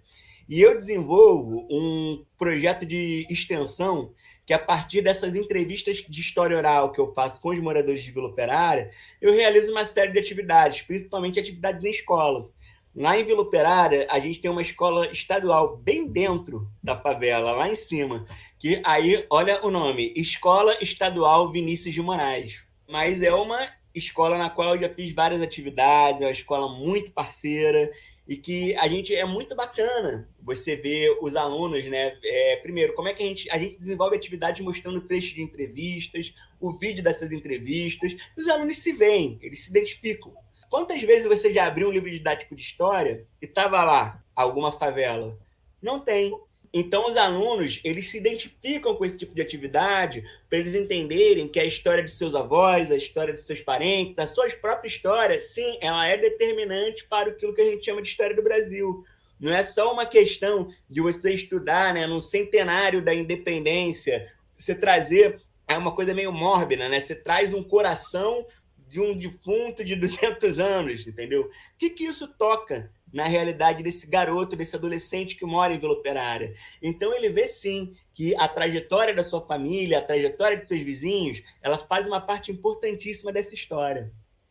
E 0.51 0.61
eu 0.61 0.75
desenvolvo 0.75 1.65
um 1.71 2.25
projeto 2.37 2.85
de 2.85 3.25
extensão 3.31 4.13
que, 4.45 4.53
a 4.53 4.59
partir 4.59 5.01
dessas 5.01 5.37
entrevistas 5.37 5.99
de 5.99 6.21
história 6.21 6.57
oral 6.57 6.91
que 6.91 7.01
eu 7.01 7.15
faço 7.15 7.41
com 7.41 7.51
os 7.51 7.61
moradores 7.61 8.03
de 8.03 8.11
Vila 8.11 8.27
Operária, 8.27 8.91
eu 9.23 9.33
realizo 9.33 9.71
uma 9.71 9.85
série 9.85 10.11
de 10.11 10.19
atividades, 10.19 10.83
principalmente 10.83 11.39
atividades 11.39 11.85
em 11.85 11.91
escola. 11.91 12.51
Lá 12.97 13.17
em 13.17 13.23
Vila 13.25 13.43
Operária, 13.43 14.09
a 14.11 14.19
gente 14.19 14.41
tem 14.41 14.51
uma 14.51 14.61
escola 14.61 15.09
estadual 15.13 15.77
bem 15.77 16.09
dentro 16.09 16.67
da 16.83 17.01
favela, 17.01 17.53
lá 17.53 17.69
em 17.71 17.77
cima, 17.77 18.27
que 18.59 18.83
aí, 18.85 19.25
olha 19.31 19.65
o 19.65 19.71
nome, 19.71 20.13
Escola 20.17 20.77
Estadual 20.83 21.53
Vinícius 21.53 21.95
de 21.95 22.03
Moraes. 22.03 22.67
Mas 22.89 23.23
é 23.23 23.33
uma 23.33 23.73
escola 23.95 24.37
na 24.37 24.51
qual 24.51 24.75
eu 24.75 24.81
já 24.81 24.89
fiz 24.89 25.13
várias 25.15 25.43
atividades, 25.43 26.21
é 26.21 26.25
uma 26.25 26.33
escola 26.33 26.75
muito 26.75 27.13
parceira 27.13 27.89
e 28.31 28.37
que 28.37 28.77
a 28.77 28.87
gente 28.87 29.13
é 29.13 29.25
muito 29.25 29.57
bacana 29.57 30.29
você 30.41 30.77
ver 30.77 31.19
os 31.21 31.35
alunos, 31.35 31.85
né? 31.87 32.17
É, 32.23 32.57
primeiro, 32.63 32.95
como 32.95 33.09
é 33.09 33.13
que 33.13 33.25
a 33.25 33.27
gente, 33.27 33.51
a 33.51 33.59
gente 33.59 33.77
desenvolve 33.77 34.15
atividades 34.15 34.65
mostrando 34.65 35.01
trechos 35.01 35.35
de 35.35 35.43
entrevistas, 35.43 36.33
o 36.61 36.73
vídeo 36.73 37.03
dessas 37.03 37.33
entrevistas, 37.33 38.15
os 38.39 38.47
alunos 38.47 38.79
se 38.79 38.93
veem, 38.93 39.37
eles 39.43 39.65
se 39.65 39.71
identificam. 39.71 40.33
Quantas 40.69 41.03
vezes 41.03 41.27
você 41.27 41.53
já 41.53 41.67
abriu 41.67 41.89
um 41.89 41.91
livro 41.91 42.09
didático 42.09 42.55
de 42.55 42.63
história 42.63 43.27
e 43.43 43.47
estava 43.47 43.83
lá 43.83 44.23
alguma 44.37 44.71
favela? 44.71 45.37
Não 45.83 45.99
tem. 45.99 46.33
Então, 46.73 47.07
os 47.07 47.17
alunos, 47.17 47.81
eles 47.83 48.11
se 48.11 48.19
identificam 48.19 48.95
com 48.95 49.05
esse 49.05 49.19
tipo 49.19 49.35
de 49.35 49.43
atividade 49.43 50.23
para 50.49 50.59
eles 50.59 50.75
entenderem 50.75 51.49
que 51.49 51.59
a 51.59 51.65
história 51.65 52.03
de 52.03 52.13
seus 52.13 52.33
avós, 52.35 52.91
a 52.91 52.97
história 52.97 53.35
de 53.35 53.41
seus 53.41 53.61
parentes, 53.61 54.21
a 54.21 54.27
sua 54.27 54.49
própria 54.51 54.89
história, 54.89 55.41
sim, 55.41 55.79
ela 55.81 56.07
é 56.07 56.17
determinante 56.17 57.05
para 57.09 57.31
aquilo 57.31 57.53
que 57.53 57.61
a 57.61 57.65
gente 57.65 57.85
chama 57.85 58.01
de 58.01 58.09
história 58.09 58.37
do 58.37 58.43
Brasil. 58.43 59.05
Não 59.41 59.53
é 59.53 59.63
só 59.63 59.93
uma 59.93 60.07
questão 60.07 60.69
de 60.89 61.01
você 61.01 61.33
estudar 61.33 61.93
né, 61.93 62.07
no 62.07 62.21
centenário 62.21 63.03
da 63.05 63.13
independência, 63.13 64.31
você 64.57 64.75
trazer 64.75 65.41
é 65.67 65.79
uma 65.79 65.93
coisa 65.93 66.13
meio 66.13 66.33
mórbida, 66.33 66.89
né? 66.89 67.01
Você 67.01 67.15
traz 67.15 67.55
um 67.55 67.63
coração 67.63 68.45
de 68.89 69.01
um 69.01 69.17
defunto 69.17 69.85
de 69.85 69.95
200 69.95 70.59
anos, 70.61 71.07
entendeu? 71.07 71.43
O 71.43 71.51
que, 71.79 71.91
que 71.91 72.05
isso 72.05 72.27
toca 72.37 72.91
na 73.13 73.25
realidade 73.25 73.83
desse 73.83 74.07
garoto, 74.07 74.57
desse 74.57 74.77
adolescente 74.77 75.37
que 75.37 75.45
mora 75.45 75.75
em 75.75 75.79
Vila 75.79 75.93
Operária. 75.93 76.55
Então 76.83 77.15
ele 77.15 77.31
vê 77.31 77.47
sim 77.47 77.95
que 78.15 78.35
a 78.37 78.47
trajetória 78.49 79.15
da 79.15 79.25
sua 79.25 79.47
família, 79.47 79.99
a 79.99 80.03
trajetória 80.03 80.57
de 80.57 80.67
seus 80.67 80.83
vizinhos, 80.83 81.43
ela 81.63 81.79
faz 81.79 82.07
uma 82.07 82.21
parte 82.21 82.53
importantíssima 82.53 83.33
dessa 83.33 83.55
história. 83.55 84.11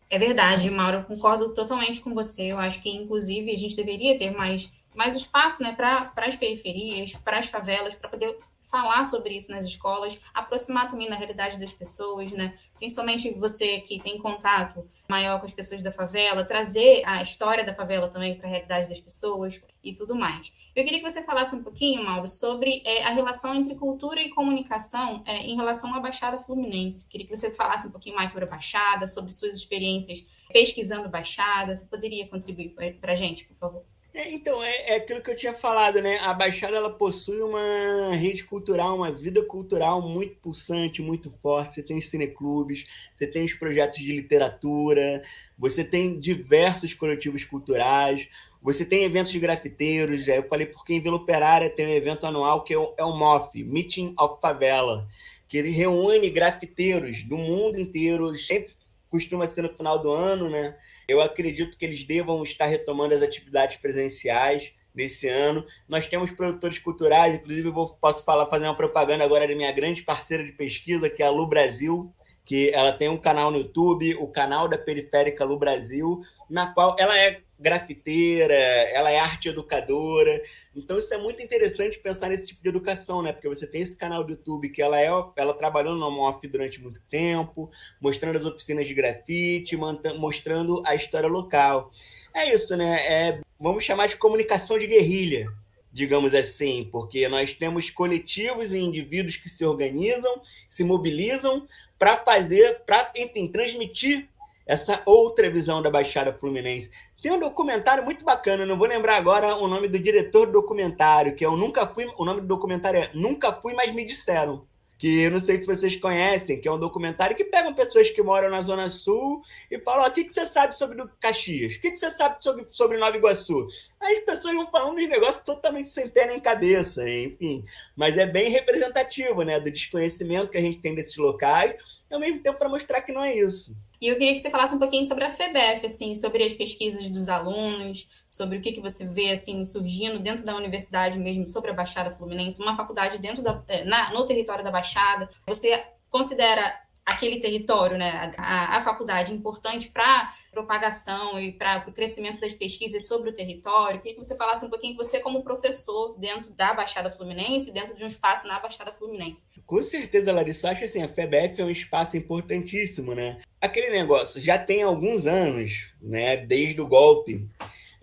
É 0.10 0.18
verdade, 0.18 0.70
Mauro, 0.72 0.98
eu 0.98 1.04
concordo 1.04 1.54
totalmente 1.54 2.02
com 2.02 2.14
você. 2.14 2.52
Eu 2.52 2.58
acho 2.58 2.82
que, 2.82 2.90
inclusive, 2.90 3.52
a 3.52 3.58
gente 3.58 3.76
deveria 3.76 4.18
ter 4.18 4.32
mais, 4.32 4.72
mais 4.96 5.16
espaço 5.16 5.62
né, 5.62 5.74
para 5.74 6.12
as 6.18 6.36
periferias, 6.36 7.14
para 7.14 7.38
as 7.38 7.46
favelas, 7.46 7.94
para 7.94 8.10
poder 8.10 8.36
falar 8.70 9.04
sobre 9.04 9.36
isso 9.36 9.52
nas 9.52 9.66
escolas, 9.66 10.20
aproximar 10.34 10.90
também 10.90 11.10
da 11.10 11.16
realidade 11.16 11.58
das 11.58 11.74
pessoas, 11.74 12.32
né? 12.32 12.54
Principalmente 12.78 13.34
você 13.34 13.80
que 13.80 14.00
tem 14.00 14.18
contato 14.20 14.88
maior 15.08 15.40
com 15.40 15.46
as 15.46 15.54
pessoas 15.54 15.82
da 15.82 15.92
favela, 15.92 16.46
trazer 16.46 17.02
a 17.06 17.22
história 17.22 17.64
da 17.64 17.74
favela 17.74 18.08
também 18.08 18.38
para 18.38 18.48
a 18.48 18.50
realidade 18.50 18.88
das 18.88 19.00
pessoas 19.00 19.60
e 19.84 19.94
tudo 19.94 20.16
mais. 20.16 20.54
Eu 20.76 20.84
queria 20.84 21.00
que 21.00 21.10
você 21.10 21.24
falasse 21.24 21.56
um 21.56 21.64
pouquinho, 21.64 22.04
Mauro, 22.04 22.30
sobre 22.30 22.82
é, 22.86 23.04
a 23.04 23.10
relação 23.10 23.54
entre 23.56 23.76
cultura 23.76 24.22
e 24.22 24.30
comunicação 24.30 25.24
é, 25.26 25.38
em 25.38 25.56
relação 25.56 25.94
à 25.96 26.00
Baixada 26.00 26.38
Fluminense. 26.38 27.10
Queria 27.10 27.26
que 27.28 27.36
você 27.36 27.54
falasse 27.56 27.88
um 27.88 27.92
pouquinho 27.92 28.16
mais 28.16 28.30
sobre 28.30 28.46
a 28.46 28.48
Baixada, 28.48 29.08
sobre 29.08 29.32
suas 29.32 29.56
experiências 29.56 30.24
pesquisando 30.54 31.10
Baixada. 31.10 31.76
Você 31.76 31.86
poderia 31.86 32.28
contribuir 32.28 32.76
para 33.02 33.14
a 33.14 33.16
gente, 33.16 33.46
por 33.46 33.56
favor? 33.56 33.84
É, 34.20 34.34
então, 34.34 34.62
é, 34.62 34.90
é, 34.90 34.96
aquilo 34.98 35.22
que 35.22 35.32
eu 35.32 35.36
tinha 35.38 35.54
falado, 35.54 36.02
né? 36.02 36.20
A 36.20 36.34
Baixada 36.34 36.76
ela 36.76 36.90
possui 36.90 37.42
uma 37.42 38.14
rede 38.14 38.44
cultural, 38.44 38.98
uma 38.98 39.10
vida 39.10 39.42
cultural 39.46 40.02
muito 40.02 40.36
pulsante, 40.42 41.02
muito 41.02 41.32
forte. 41.32 41.72
Você 41.72 41.82
tem 41.82 42.02
cineclubes, 42.02 42.86
você 43.16 43.26
tem 43.26 43.46
os 43.46 43.54
projetos 43.54 44.00
de 44.00 44.12
literatura, 44.12 45.24
você 45.58 45.86
tem 45.86 46.20
diversos 46.20 46.94
coletivos 46.94 47.46
culturais, 47.46 48.28
você 48.62 48.84
tem 48.84 49.06
eventos 49.06 49.32
de 49.32 49.40
grafiteiros. 49.40 50.28
Eu 50.28 50.44
falei 50.44 50.66
porque 50.66 50.94
em 50.96 51.00
Vila 51.00 51.16
Operária 51.16 51.70
tem 51.70 51.88
um 51.88 51.92
evento 51.96 52.28
anual 52.28 52.66
que 52.66 52.74
é 52.74 52.78
o, 52.78 52.94
é 52.98 53.06
o 53.06 53.16
MOF, 53.16 53.64
Meeting 53.64 54.16
of 54.20 54.42
Favela, 54.42 55.08
que 55.48 55.58
ele 55.58 55.70
reúne 55.70 56.30
grafiteiros 56.30 57.24
do 57.24 57.38
mundo 57.38 57.80
inteiro, 57.80 58.38
sempre 58.38 58.74
costuma 59.10 59.48
ser 59.48 59.64
no 59.64 59.70
final 59.70 60.00
do 60.00 60.12
ano, 60.12 60.50
né? 60.50 60.78
Eu 61.08 61.22
acredito 61.22 61.78
que 61.78 61.86
eles 61.86 62.04
devam 62.04 62.44
estar 62.44 62.66
retomando 62.66 63.14
as 63.14 63.22
atividades 63.22 63.78
presenciais 63.78 64.74
nesse 64.94 65.28
ano. 65.28 65.66
Nós 65.88 66.08
temos 66.08 66.32
produtores 66.32 66.80
culturais, 66.80 67.36
inclusive 67.36 67.68
eu 67.68 67.74
vou, 67.74 67.88
posso 67.96 68.24
falar, 68.24 68.48
fazer 68.48 68.66
uma 68.66 68.76
propaganda 68.76 69.24
agora 69.24 69.48
da 69.48 69.56
minha 69.56 69.72
grande 69.72 70.04
parceira 70.04 70.44
de 70.44 70.52
pesquisa, 70.52 71.10
que 71.10 71.24
é 71.24 71.26
a 71.26 71.32
Lu 71.32 71.48
Brasil, 71.48 72.14
que 72.50 72.72
ela 72.72 72.92
tem 72.92 73.08
um 73.08 73.18
canal 73.18 73.52
no 73.52 73.60
YouTube, 73.60 74.16
o 74.16 74.28
canal 74.28 74.68
da 74.68 74.76
Periférica 74.76 75.46
Lu 75.46 75.60
Brasil, 75.60 76.20
na 76.50 76.74
qual 76.74 76.96
ela 76.98 77.16
é 77.16 77.42
grafiteira, 77.60 78.56
ela 78.56 79.12
é 79.12 79.20
arte 79.20 79.50
educadora. 79.50 80.42
Então 80.76 80.98
isso 80.98 81.14
é 81.14 81.18
muito 81.20 81.44
interessante 81.44 82.00
pensar 82.00 82.28
nesse 82.28 82.48
tipo 82.48 82.64
de 82.64 82.70
educação, 82.70 83.22
né? 83.22 83.32
Porque 83.32 83.48
você 83.48 83.68
tem 83.68 83.82
esse 83.82 83.96
canal 83.96 84.24
do 84.24 84.32
YouTube 84.32 84.70
que 84.70 84.82
ela 84.82 85.00
é, 85.00 85.12
ela 85.36 85.54
trabalhou 85.54 85.96
no 85.96 86.10
MOF 86.10 86.48
durante 86.48 86.82
muito 86.82 87.00
tempo, 87.08 87.70
mostrando 88.02 88.40
as 88.40 88.46
oficinas 88.46 88.88
de 88.88 88.96
grafite, 88.96 89.78
mostrando 90.18 90.82
a 90.88 90.96
história 90.96 91.30
local. 91.30 91.92
É 92.36 92.52
isso, 92.52 92.76
né? 92.76 93.06
É, 93.06 93.40
vamos 93.60 93.84
chamar 93.84 94.08
de 94.08 94.18
comunicação 94.18 94.80
de 94.80 94.88
guerrilha, 94.88 95.54
digamos 95.92 96.34
assim, 96.34 96.88
porque 96.92 97.28
nós 97.28 97.54
temos 97.54 97.90
coletivos 97.90 98.74
e 98.74 98.80
indivíduos 98.80 99.38
que 99.38 99.50
se 99.50 99.66
organizam, 99.66 100.42
se 100.68 100.84
mobilizam 100.84 101.66
para 101.98 102.18
fazer, 102.18 102.82
para 102.86 103.12
transmitir 103.52 104.30
essa 104.66 105.02
outra 105.04 105.50
visão 105.50 105.82
da 105.82 105.90
Baixada 105.90 106.32
Fluminense. 106.32 106.92
Tem 107.22 107.32
um 107.32 107.40
documentário 107.40 108.06
muito 108.06 108.24
bacana, 108.24 108.66
não 108.66 108.78
vou 108.78 108.88
lembrar 108.88 109.18
agora 109.18 109.56
o 109.56 109.68
nome 109.68 109.88
do 109.88 109.98
diretor 109.98 110.46
do 110.46 110.54
documentário, 110.54 111.36
que 111.36 111.44
é 111.44 111.50
o 111.50 111.58
Nunca 111.58 111.88
Fui, 111.88 112.06
o 112.18 112.24
nome 112.24 112.42
do 112.42 112.48
documentário 112.48 113.00
é 113.00 113.10
Nunca 113.14 113.52
Fui, 113.52 113.74
mas 113.74 113.92
me 113.92 114.06
disseram 114.06 114.68
que 115.00 115.22
eu 115.22 115.32
não 115.32 115.40
sei 115.40 115.56
se 115.62 115.66
vocês 115.66 115.96
conhecem, 115.96 116.60
que 116.60 116.68
é 116.68 116.72
um 116.72 116.78
documentário 116.78 117.36
que 117.36 117.46
pegam 117.46 117.74
pessoas 117.74 118.12
que 118.12 118.22
moram 118.22 118.50
na 118.50 118.62
Zona 118.62 118.90
Sul 118.90 119.42
e 119.72 119.80
falam: 119.80 120.06
o 120.06 120.12
que, 120.12 120.26
que 120.26 120.34
você 120.34 120.46
sabe 120.46 120.78
sobre 120.78 121.02
Caxias? 121.22 121.76
O 121.76 121.80
que, 121.80 121.92
que 121.92 121.98
você 121.98 122.12
sabe 122.12 122.44
sobre, 122.44 122.66
sobre 122.68 122.98
Nova 122.98 123.16
Iguaçu? 123.16 123.66
Aí 123.98 124.18
as 124.18 124.26
pessoas 124.26 124.54
vão 124.56 124.70
falando 124.70 124.98
de 124.98 125.08
negócios 125.08 125.46
totalmente 125.46 125.88
sem 125.88 126.10
pé 126.10 126.28
nem 126.28 126.40
cabeça, 126.42 127.10
enfim. 127.10 127.64
Mas 127.96 128.18
é 128.18 128.28
bem 128.28 128.50
representativo, 128.50 129.42
né, 129.44 129.58
do 129.62 129.72
desconhecimento 129.72 130.52
que 130.52 130.58
a 130.58 130.62
gente 130.62 130.80
tem 130.80 130.94
desses 130.94 131.16
locais, 131.16 131.76
e 132.10 132.14
ao 132.14 132.20
mesmo 132.20 132.42
tempo 132.42 132.58
para 132.58 132.70
mostrar 132.70 133.02
que 133.02 133.12
não 133.12 133.24
é 133.24 133.36
isso. 133.36 133.76
E 134.02 134.08
eu 134.08 134.16
queria 134.16 134.34
que 134.34 134.40
você 134.40 134.50
falasse 134.50 134.74
um 134.74 134.80
pouquinho 134.80 135.06
sobre 135.06 135.26
a 135.26 135.32
FEBEF, 135.32 135.86
assim, 135.86 136.16
sobre 136.16 136.44
as 136.44 136.54
pesquisas 136.54 137.10
dos 137.10 137.28
alunos, 137.28 138.10
sobre 138.30 138.58
o 138.58 138.62
que, 138.62 138.72
que 138.72 138.82
você 138.82 139.08
vê 139.08 139.32
assim 139.32 139.64
surgindo 139.66 140.20
dentro 140.20 140.46
da 140.46 140.56
universidade 140.56 141.20
mesmo 141.20 141.48
sobre 141.48 141.72
a 141.72 141.74
Baixada 141.74 142.10
Fluminense, 142.10 142.62
uma 142.62 142.76
faculdade 142.76 143.18
dentro 143.18 143.44
da, 143.44 143.62
é, 143.68 143.84
na, 143.84 144.12
no 144.14 144.26
território 144.26 144.64
da 144.64 144.72
Baixada. 144.72 145.30
Você 145.46 145.84
considera 146.10 146.89
aquele 147.10 147.40
território, 147.40 147.98
né, 147.98 148.32
a, 148.38 148.78
a 148.78 148.82
faculdade 148.82 149.34
importante 149.34 149.90
para 149.90 150.34
propagação 150.52 151.40
e 151.40 151.52
para 151.52 151.86
o 151.88 151.92
crescimento 151.92 152.40
das 152.40 152.54
pesquisas 152.54 153.08
sobre 153.08 153.30
o 153.30 153.34
território. 153.34 154.00
Queria 154.00 154.18
que 154.18 154.24
você 154.24 154.36
falasse 154.36 154.66
um 154.66 154.70
pouquinho 154.70 154.96
você 154.96 155.20
como 155.20 155.44
professor 155.44 156.18
dentro 156.18 156.54
da 156.56 156.74
Baixada 156.74 157.10
Fluminense, 157.10 157.72
dentro 157.72 157.96
de 157.96 158.04
um 158.04 158.08
espaço 158.08 158.48
na 158.48 158.60
Baixada 158.60 158.92
Fluminense. 158.92 159.48
Com 159.66 159.82
certeza, 159.82 160.34
Larissa, 160.34 160.70
acho 160.70 160.86
assim, 160.86 161.04
a 161.04 161.08
FEBEF 161.08 161.62
é 161.62 161.66
um 161.66 161.70
espaço 161.70 162.18
importantíssimo, 162.18 163.14
né? 163.14 163.42
Aquele 163.62 163.92
negócio 163.92 164.42
já 164.42 164.58
tem 164.58 164.82
alguns 164.82 165.28
anos, 165.28 165.94
né, 166.02 166.38
desde 166.38 166.82
o 166.82 166.88
golpe 166.88 167.48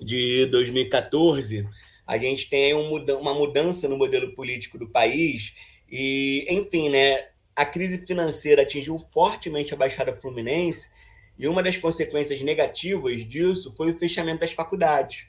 de 0.01 0.47
2014, 0.47 1.69
a 2.07 2.19
gente 2.19 2.49
tem 2.49 2.73
uma 2.75 3.35
mudança 3.35 3.89
no 3.89 3.97
modelo 3.97 4.33
político 4.35 4.79
do 4.79 4.89
país 4.89 5.55
e, 5.91 6.47
enfim, 6.49 6.89
né, 6.89 7.27
a 7.57 7.65
crise 7.65 8.07
financeira 8.07 8.63
atingiu 8.63 8.99
fortemente 8.99 9.73
a 9.73 9.77
Baixada 9.77 10.15
Fluminense 10.15 10.91
e 11.39 11.49
uma 11.49 11.63
das 11.63 11.79
consequências 11.79 12.43
negativas 12.43 13.25
disso 13.25 13.73
foi 13.75 13.91
o 13.91 13.99
fechamento 13.99 14.41
das 14.41 14.53
faculdades. 14.53 15.27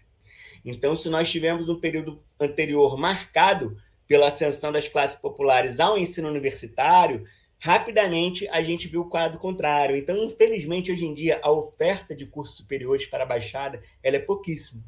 Então, 0.65 0.93
se 0.93 1.10
nós 1.10 1.31
tivemos 1.31 1.69
um 1.69 1.79
período 1.79 2.19
anterior 2.38 2.98
marcado 2.98 3.77
pela 4.05 4.27
ascensão 4.27 4.74
das 4.74 4.89
classes 4.89 5.15
populares 5.15 5.79
ao 5.79 5.98
ensino 5.98 6.27
universitário, 6.27 7.24
rapidamente 7.60 8.48
a 8.50 8.62
gente 8.62 8.89
viu 8.89 9.01
o 9.01 9.10
quadro 9.10 9.39
contrário. 9.39 9.96
Então, 9.96 10.17
infelizmente, 10.17 10.91
hoje 10.91 11.05
em 11.05 11.13
dia, 11.13 11.39
a 11.41 11.50
oferta 11.50 12.13
de 12.13 12.25
cursos 12.25 12.57
superiores 12.57 13.05
para 13.05 13.24
a 13.24 13.27
Baixada 13.27 13.81
ela 14.03 14.17
é 14.17 14.19
pouquíssima. 14.19 14.84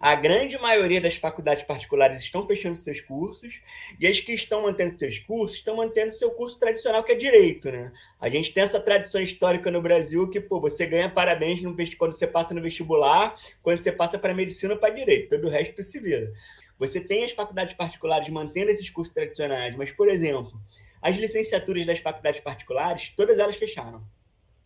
A 0.00 0.14
grande 0.14 0.58
maioria 0.58 1.00
das 1.00 1.16
faculdades 1.16 1.64
particulares 1.64 2.18
estão 2.18 2.46
fechando 2.46 2.76
seus 2.76 3.00
cursos 3.00 3.62
e 3.98 4.06
as 4.06 4.20
que 4.20 4.32
estão 4.32 4.62
mantendo 4.62 4.98
seus 4.98 5.18
cursos 5.18 5.58
estão 5.58 5.76
mantendo 5.76 6.12
seu 6.12 6.30
curso 6.32 6.58
tradicional, 6.58 7.02
que 7.02 7.12
é 7.12 7.14
direito, 7.14 7.70
né? 7.70 7.92
A 8.20 8.28
gente 8.28 8.52
tem 8.52 8.62
essa 8.62 8.80
tradição 8.80 9.20
histórica 9.20 9.70
no 9.70 9.80
Brasil 9.80 10.28
que, 10.28 10.40
pô, 10.40 10.60
você 10.60 10.86
ganha 10.86 11.08
parabéns 11.08 11.62
no, 11.62 11.74
quando 11.96 12.12
você 12.12 12.26
passa 12.26 12.52
no 12.52 12.62
vestibular, 12.62 13.34
quando 13.62 13.78
você 13.78 13.92
passa 13.92 14.18
para 14.18 14.34
medicina 14.34 14.74
ou 14.74 14.80
para 14.80 14.94
direito, 14.94 15.30
todo 15.30 15.46
o 15.46 15.50
resto 15.50 15.82
se 15.82 16.00
vira. 16.00 16.32
Você 16.78 17.00
tem 17.00 17.24
as 17.24 17.32
faculdades 17.32 17.74
particulares 17.74 18.28
mantendo 18.28 18.70
esses 18.70 18.90
cursos 18.90 19.14
tradicionais, 19.14 19.76
mas, 19.76 19.90
por 19.92 20.08
exemplo, 20.08 20.52
as 21.00 21.16
licenciaturas 21.16 21.86
das 21.86 22.00
faculdades 22.00 22.40
particulares, 22.40 23.12
todas 23.16 23.38
elas 23.38 23.56
fecharam. 23.56 24.04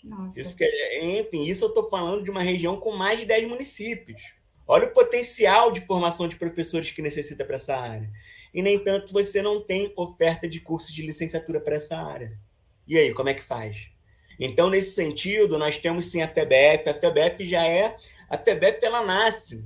Nossa. 0.05 0.41
Isso 0.41 0.57
que, 0.57 0.65
é, 0.65 1.21
enfim, 1.21 1.43
isso 1.45 1.65
eu 1.65 1.69
estou 1.69 1.89
falando 1.91 2.23
de 2.23 2.31
uma 2.31 2.43
região 2.43 2.79
com 2.79 2.97
mais 2.97 3.21
de 3.21 3.27
10 3.27 3.49
municípios. 3.49 4.38
Olha 4.71 4.87
o 4.87 4.93
potencial 4.93 5.73
de 5.73 5.81
formação 5.81 6.29
de 6.29 6.37
professores 6.37 6.91
que 6.91 7.01
necessita 7.01 7.43
para 7.43 7.57
essa 7.57 7.75
área. 7.75 8.11
E, 8.53 8.61
nem 8.61 8.79
tanto, 8.79 9.15
você 9.15 9.41
não 9.41 9.63
tem 9.63 9.91
oferta 9.97 10.47
de 10.47 10.61
cursos 10.61 10.93
de 10.93 11.07
licenciatura 11.07 11.59
para 11.59 11.77
essa 11.77 11.97
área. 11.97 12.39
E 12.87 12.99
aí, 12.99 13.15
como 13.15 13.31
é 13.31 13.35
que 13.35 13.43
faz? 13.43 13.89
Então, 14.39 14.69
nesse 14.69 14.91
sentido, 14.91 15.59
nós 15.59 15.79
temos 15.79 16.11
sim 16.11 16.21
a 16.21 16.29
FEBEF. 16.29 16.87
A 16.87 16.95
FEBEF 16.95 17.49
já 17.49 17.67
é. 17.67 17.97
A 18.29 18.37
FEBEF 18.37 18.85
ela 18.85 19.05
nasce 19.05 19.65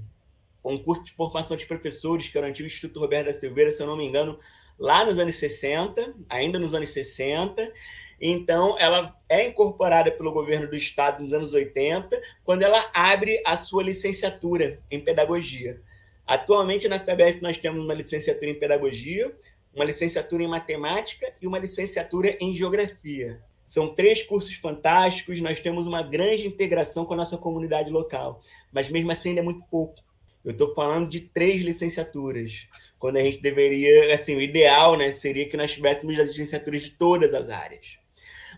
com 0.62 0.74
um 0.74 0.82
curso 0.82 1.02
de 1.02 1.12
formação 1.12 1.56
de 1.56 1.66
professores, 1.66 2.28
que 2.28 2.38
era 2.38 2.46
o 2.46 2.50
antigo 2.50 2.68
Instituto 2.68 3.00
Roberto 3.00 3.26
da 3.26 3.32
Silveira, 3.32 3.72
se 3.72 3.82
eu 3.82 3.86
não 3.88 3.96
me 3.96 4.06
engano, 4.06 4.38
lá 4.78 5.04
nos 5.04 5.18
anos 5.18 5.36
60, 5.36 6.14
ainda 6.28 6.58
nos 6.58 6.74
anos 6.74 6.90
60. 6.90 7.72
Então, 8.20 8.78
ela 8.78 9.16
é 9.28 9.46
incorporada 9.48 10.10
pelo 10.10 10.32
governo 10.32 10.68
do 10.68 10.76
estado 10.76 11.22
nos 11.22 11.32
anos 11.32 11.54
80, 11.54 12.20
quando 12.44 12.62
ela 12.62 12.90
abre 12.94 13.42
a 13.44 13.56
sua 13.56 13.82
licenciatura 13.82 14.80
em 14.90 15.00
pedagogia. 15.00 15.80
Atualmente, 16.26 16.88
na 16.88 17.00
FEBF, 17.00 17.42
nós 17.42 17.58
temos 17.58 17.84
uma 17.84 17.94
licenciatura 17.94 18.50
em 18.50 18.58
pedagogia, 18.58 19.34
uma 19.74 19.84
licenciatura 19.84 20.42
em 20.42 20.48
matemática 20.48 21.32
e 21.40 21.46
uma 21.46 21.58
licenciatura 21.58 22.36
em 22.40 22.54
geografia. 22.54 23.42
São 23.66 23.88
três 23.88 24.22
cursos 24.22 24.54
fantásticos, 24.54 25.40
nós 25.40 25.58
temos 25.58 25.86
uma 25.86 26.02
grande 26.02 26.46
integração 26.46 27.06
com 27.06 27.14
a 27.14 27.16
nossa 27.16 27.38
comunidade 27.38 27.90
local, 27.90 28.40
mas 28.70 28.90
mesmo 28.90 29.10
assim 29.10 29.30
ainda 29.30 29.40
é 29.40 29.44
muito 29.44 29.64
pouco. 29.70 29.96
Eu 30.44 30.52
estou 30.52 30.74
falando 30.74 31.08
de 31.08 31.20
três 31.20 31.62
licenciaturas, 31.62 32.68
quando 33.02 33.16
a 33.16 33.20
gente 33.20 33.38
deveria, 33.38 34.14
assim, 34.14 34.36
o 34.36 34.40
ideal 34.40 34.96
né, 34.96 35.10
seria 35.10 35.48
que 35.48 35.56
nós 35.56 35.72
tivéssemos 35.72 36.16
as 36.20 36.28
licenciaturas 36.28 36.82
de 36.82 36.90
todas 36.90 37.34
as 37.34 37.50
áreas. 37.50 37.98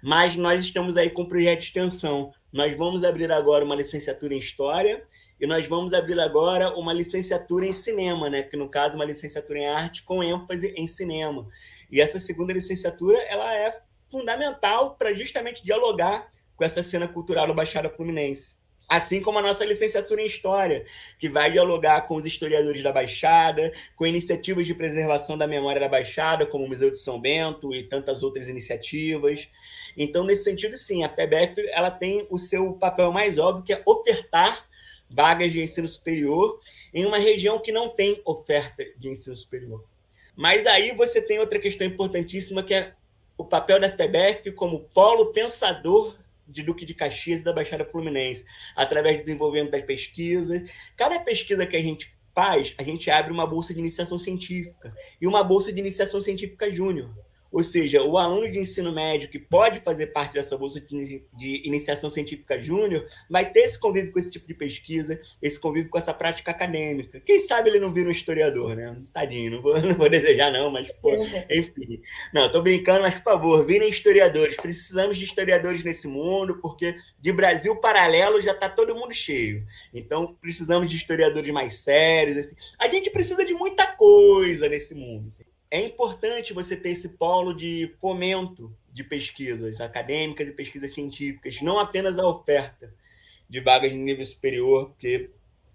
Mas 0.03 0.37
nós 0.37 0.61
estamos 0.61 0.99
aí 0.99 1.09
com 1.09 1.23
o 1.23 1.27
projeto 1.27 1.61
de 1.61 1.65
extensão. 1.65 2.31
Nós 2.53 2.77
vamos 2.77 3.03
abrir 3.05 3.33
agora 3.33 3.65
uma 3.65 3.75
licenciatura 3.75 4.35
em 4.35 4.39
História 4.39 5.03
e 5.41 5.47
nós 5.47 5.67
vamos 5.67 5.95
abrir 5.95 6.21
agora 6.21 6.79
uma 6.79 6.93
licenciatura 6.93 7.65
em 7.65 7.73
Cinema, 7.73 8.29
né? 8.29 8.43
que 8.43 8.55
no 8.55 8.69
caso 8.69 8.97
uma 8.97 9.07
licenciatura 9.07 9.61
em 9.61 9.67
Arte 9.67 10.03
com 10.03 10.23
ênfase 10.23 10.75
em 10.77 10.87
Cinema. 10.87 11.49
E 11.91 11.99
essa 11.99 12.21
segunda 12.21 12.53
licenciatura 12.53 13.17
ela 13.23 13.51
é 13.57 13.81
fundamental 14.11 14.95
para 14.95 15.15
justamente 15.15 15.65
dialogar 15.65 16.31
com 16.55 16.65
essa 16.65 16.83
cena 16.83 17.09
cultural 17.09 17.47
do 17.47 17.55
Baixada 17.55 17.89
Fluminense. 17.89 18.55
Assim 18.89 19.23
como 19.23 19.39
a 19.39 19.43
nossa 19.43 19.65
licenciatura 19.65 20.21
em 20.21 20.27
História, 20.27 20.85
que 21.19 21.29
vai 21.29 21.51
dialogar 21.51 22.03
com 22.03 22.17
os 22.17 22.27
historiadores 22.27 22.83
da 22.83 22.93
Baixada, 22.93 23.73
com 23.97 24.07
iniciativas 24.07 24.67
de 24.67 24.75
preservação 24.75 25.39
da 25.39 25.47
memória 25.47 25.81
da 25.81 25.89
Baixada, 25.89 26.47
como 26.47 26.65
o 26.65 26.69
Museu 26.69 26.91
de 26.91 26.99
São 26.99 27.19
Bento 27.21 27.75
e 27.75 27.85
tantas 27.85 28.23
outras 28.23 28.49
iniciativas. 28.49 29.49
Então, 29.97 30.25
nesse 30.25 30.45
sentido, 30.45 30.77
sim, 30.77 31.03
a 31.03 31.09
PBF 31.09 31.67
ela 31.71 31.91
tem 31.91 32.27
o 32.31 32.39
seu 32.39 32.73
papel 32.75 33.11
mais 33.11 33.39
óbvio, 33.39 33.65
que 33.65 33.73
é 33.73 33.83
ofertar 33.87 34.67
vagas 35.09 35.53
de 35.53 35.63
ensino 35.63 35.87
superior 35.87 36.61
em 36.93 37.07
uma 37.07 37.19
região 37.19 37.59
que 37.59 37.73
não 37.73 37.89
tem 37.89 38.21
oferta 38.25 38.85
de 38.99 39.09
ensino 39.09 39.37
superior. 39.37 39.85
Mas 40.37 40.67
aí 40.67 40.95
você 40.95 41.23
tem 41.23 41.39
outra 41.39 41.59
questão 41.59 41.87
importantíssima, 41.87 42.63
que 42.63 42.75
é 42.75 42.93
o 43.39 43.45
papel 43.45 43.81
da 43.81 43.91
FEBEF 43.91 44.51
como 44.53 44.81
polo 44.93 45.27
pensador 45.27 46.15
de 46.47 46.63
Duque 46.63 46.85
de 46.85 46.95
Caxias 46.95 47.41
e 47.41 47.45
da 47.45 47.53
Baixada 47.53 47.85
Fluminense, 47.85 48.45
através 48.77 49.19
do 49.19 49.25
desenvolvimento 49.25 49.71
das 49.71 49.83
pesquisas. 49.83 50.71
Cada 50.97 51.21
pesquisa 51.21 51.67
que 51.67 51.77
a 51.77 51.83
gente 51.83 52.17
faz, 52.35 52.75
a 52.79 52.83
gente 52.83 53.11
abre 53.11 53.33
uma 53.33 53.47
bolsa 53.47 53.73
de 53.73 53.81
iniciação 53.81 54.19
científica 54.19 54.95
e 55.21 55.27
uma 55.27 55.45
bolsa 55.45 55.73
de 55.73 55.81
iniciação 55.81 56.21
científica 56.21 56.71
júnior. 56.71 57.15
Ou 57.55 57.63
seja, 57.63 58.03
o 58.03 58.19
aluno 58.19 58.51
de 58.51 58.59
ensino 58.59 58.93
médio 58.93 59.29
que 59.29 59.39
pode 59.39 59.79
fazer 59.79 60.09
parte 60.09 60.35
dessa 60.35 60.59
bolsa 60.59 60.81
de, 60.81 61.23
iniciação 61.65 62.11
científica 62.11 62.59
júnior 62.59 63.07
vai 63.31 63.49
ter 63.49 63.61
esse 63.61 63.79
convívio 63.79 64.11
com 64.11 64.19
esse 64.19 64.29
tipo 64.33 64.45
de 64.45 64.55
pesquisa, 64.55 65.21
esse 65.41 65.61
convívio 65.61 65.89
com 65.89 65.97
essa 65.97 66.13
prática 66.13 66.51
acadêmica. 66.51 67.21
Quem 67.21 67.39
sabe 67.39 67.71
ele 67.71 67.79
não 67.79 67.93
vira 67.93 68.09
um 68.09 68.11
historiador, 68.11 68.75
né? 68.75 69.01
Tadinho, 69.13 69.53
não 69.53 69.63
vou, 69.63 69.79
não 69.81 69.95
vou 69.95 70.11
desejar 70.11 70.51
não, 70.51 70.69
mas, 70.69 70.91
pô, 70.95 71.15
enfim. 71.49 72.03
Não, 72.33 72.51
tô 72.51 72.61
brincando, 72.61 73.03
mas, 73.03 73.15
por 73.15 73.23
favor, 73.23 73.65
virem 73.65 73.89
historiadores. 73.89 74.57
Precisamos 74.57 75.17
de 75.17 75.25
historiadores 75.25 75.85
nesse 75.85 76.09
mundo, 76.09 76.59
porque 76.61 76.97
de 77.21 77.33
Brasil 77.33 77.77
paralelo 77.77 78.43
já 78.43 78.53
tá 78.53 78.69
todo 78.69 78.97
mundo 78.97 79.15
cheio. 79.15 79.65
Então, 79.93 80.37
precisamos 80.41 80.91
de 80.91 80.97
historiadores 80.97 81.51
mais 81.51 81.75
sérios. 81.75 82.37
Assim. 82.37 82.57
A 82.81 82.89
gente 82.89 83.11
precisa 83.11 83.45
de 83.45 83.55
muita 83.55 83.87
coisa 83.87 84.69
nesse 84.69 84.93
mundo 84.93 85.33
é 85.75 85.85
importante 85.85 86.53
você 86.53 86.77
ter 86.77 86.91
esse 86.91 87.09
polo 87.09 87.53
de 87.53 87.93
fomento 88.01 88.73
de 88.93 89.03
pesquisas 89.03 89.81
acadêmicas 89.81 90.47
e 90.47 90.53
pesquisas 90.53 90.95
científicas, 90.95 91.61
não 91.61 91.81
apenas 91.81 92.17
a 92.17 92.25
oferta 92.25 92.95
de 93.51 93.59
vagas 93.59 93.91
de 93.91 93.97
nível 93.97 94.25
superior, 94.25 94.91
porque 94.91 95.31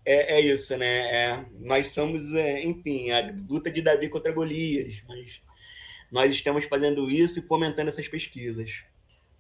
é, 0.06 0.38
é 0.38 0.42
isso, 0.42 0.78
né? 0.78 0.88
É, 0.88 1.46
nós 1.60 1.88
somos, 1.88 2.34
é, 2.34 2.64
enfim, 2.64 3.12
a 3.12 3.30
luta 3.50 3.70
de 3.70 3.82
Davi 3.82 4.08
contra 4.08 4.32
Golias, 4.32 5.04
mas 5.06 5.42
nós 6.10 6.32
estamos 6.32 6.64
fazendo 6.64 7.12
isso 7.12 7.40
e 7.40 7.42
fomentando 7.42 7.90
essas 7.90 8.08
pesquisas. 8.08 8.86